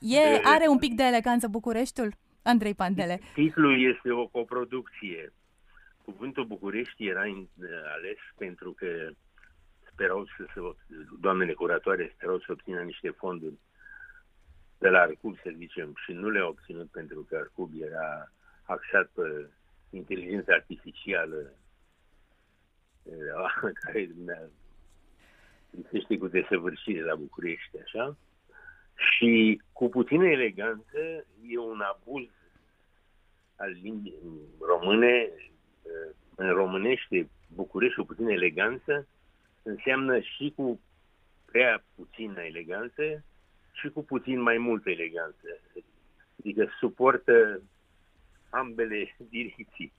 E, 0.00 0.40
are 0.44 0.68
un 0.68 0.78
pic 0.78 0.94
de 0.94 1.02
eleganță 1.02 1.48
Bucureștiul? 1.48 2.12
Andrei 2.42 2.74
Pandele. 2.74 3.20
Titlul 3.34 3.94
este 3.94 4.10
o 4.10 4.26
coproducție. 4.26 5.32
Cuvântul 6.08 6.44
București 6.44 7.06
era 7.06 7.24
in- 7.26 7.48
ales 7.94 8.18
pentru 8.36 8.72
că 8.72 9.10
sperau 9.92 10.24
să 10.24 10.46
se, 10.54 10.60
doamnele 11.20 11.52
curatoare 11.52 12.12
sperau 12.14 12.38
să 12.38 12.52
obțină 12.52 12.80
niște 12.80 13.10
fonduri 13.10 13.58
de 14.78 14.88
la 14.88 15.00
Arcub, 15.00 15.36
să 15.42 15.52
zicem, 15.56 15.94
și 16.04 16.12
nu 16.12 16.28
le-au 16.28 16.48
obținut 16.48 16.90
pentru 16.90 17.20
că 17.28 17.36
Arcub 17.36 17.70
era 17.80 18.32
axat 18.62 19.06
pe 19.14 19.50
inteligența 19.90 20.54
artificială 20.54 21.52
eh, 23.02 23.72
care 23.82 24.10
ne- 24.24 24.50
lipsește 25.70 26.18
cu 26.18 26.26
desăvârșire 26.28 27.02
la 27.02 27.14
București, 27.14 27.80
așa. 27.82 28.16
Și 28.94 29.60
cu 29.72 29.88
puțină 29.88 30.26
eleganță 30.26 31.26
e 31.48 31.58
un 31.58 31.80
abuz 31.80 32.28
al 33.56 33.70
limbii 33.70 34.18
române, 34.60 35.30
uh, 35.34 35.56
în 36.34 36.52
românește, 36.52 37.28
București 37.54 37.96
cu 37.96 38.04
puțină 38.04 38.32
eleganță, 38.32 39.06
înseamnă 39.62 40.20
și 40.20 40.52
cu 40.56 40.80
prea 41.44 41.84
puțină 41.94 42.40
eleganță 42.40 43.24
și 43.72 43.88
cu 43.88 44.04
puțin 44.04 44.40
mai 44.40 44.58
multă 44.58 44.90
eleganță. 44.90 45.60
Adică 46.38 46.68
suportă 46.78 47.62
ambele 48.50 49.16
direcții. 49.30 49.92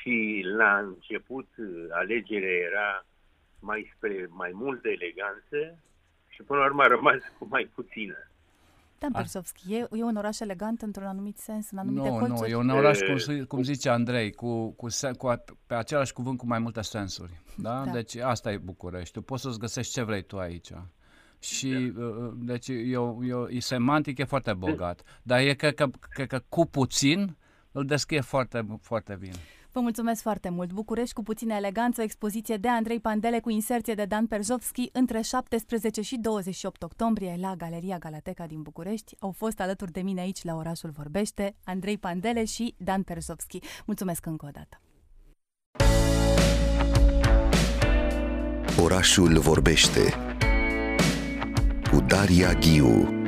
Și 0.00 0.42
la 0.44 0.78
început 0.78 1.48
uh, 1.56 1.86
alegerea 1.90 2.52
era 2.52 3.06
mai 3.60 3.92
spre 3.96 4.26
mai 4.30 4.50
multă 4.52 4.88
eleganță 4.88 5.78
și 6.28 6.42
până 6.42 6.58
la 6.58 6.64
urmă 6.64 6.82
a 6.82 6.86
rămas 6.86 7.18
cu 7.38 7.46
mai 7.50 7.70
puțină. 7.74 8.30
Dan 9.04 9.12
Perzovski, 9.22 9.74
e, 9.74 9.86
e 9.92 10.02
un 10.02 10.16
oraș 10.16 10.40
elegant 10.40 10.82
într-un 10.82 11.06
anumit 11.06 11.38
sens, 11.38 11.70
în 11.70 11.78
anumite 11.78 12.08
Nu, 12.08 12.16
colțuri? 12.18 12.40
nu, 12.40 12.46
e 12.46 12.54
un 12.54 12.68
oraș, 12.68 13.00
E- 13.00 13.04
cum, 13.06 13.16
zi- 13.16 13.44
cum 13.46 13.62
zice 13.62 13.88
Andrei, 13.88 14.32
cu, 14.32 14.70
cu, 14.70 14.90
sen- 14.90 15.16
cu 15.18 15.26
a, 15.26 15.42
pe 15.66 15.74
același 15.74 16.12
cuvânt 16.12 16.38
cu 16.38 16.46
mai 16.46 16.58
multe 16.58 16.80
sensuri. 16.80 17.42
Da? 17.56 17.82
Da. 17.84 17.90
Deci 17.92 18.16
asta 18.16 18.52
e 18.52 18.56
București. 18.58 19.12
Tu 19.12 19.22
poți 19.22 19.42
să-ți 19.42 19.58
găsești 19.58 19.92
ce 19.92 20.02
vrei 20.02 20.22
tu 20.22 20.38
aici. 20.38 20.70
Și, 21.38 21.92
uh, 21.96 22.32
deci, 22.36 22.68
e, 22.68 22.96
o- 22.96 23.24
e, 23.24 23.32
o- 23.32 23.50
e 23.50 23.60
semantic, 23.60 24.18
e 24.18 24.24
foarte 24.24 24.52
bogat. 24.52 25.02
Dar 25.22 25.38
e, 25.40 25.54
cred 25.54 25.74
că, 25.74 25.86
cred 26.10 26.26
că 26.28 26.42
cu 26.48 26.66
puțin 26.66 27.36
îl 27.72 27.84
descrie 27.84 28.20
foarte, 28.20 28.66
foarte 28.80 29.16
bine. 29.20 29.34
Vă 29.74 29.80
mulțumesc 29.80 30.22
foarte 30.22 30.48
mult! 30.48 30.72
București 30.72 31.14
cu 31.14 31.22
puțină 31.22 31.54
eleganță, 31.54 32.00
o 32.00 32.04
expoziție 32.04 32.56
de 32.56 32.68
Andrei 32.68 33.00
Pandele 33.00 33.40
cu 33.40 33.50
inserție 33.50 33.94
de 33.94 34.04
Dan 34.04 34.26
Perzovski 34.26 34.88
între 34.92 35.20
17 35.20 36.02
și 36.02 36.16
28 36.16 36.82
octombrie 36.82 37.36
la 37.40 37.54
Galeria 37.56 37.98
Galateca 37.98 38.46
din 38.46 38.62
București. 38.62 39.16
Au 39.18 39.30
fost 39.30 39.60
alături 39.60 39.92
de 39.92 40.00
mine 40.00 40.20
aici 40.20 40.44
la 40.44 40.54
Orașul 40.54 40.90
Vorbește 40.90 41.56
Andrei 41.64 41.98
Pandele 41.98 42.44
și 42.44 42.74
Dan 42.78 43.02
Perzovski. 43.02 43.58
Mulțumesc 43.86 44.26
încă 44.26 44.46
o 44.46 44.50
dată! 44.52 44.80
Orașul 48.82 49.38
vorbește 49.38 50.14
cu 51.90 52.00
Daria 52.00 52.52
Ghiu 52.52 53.24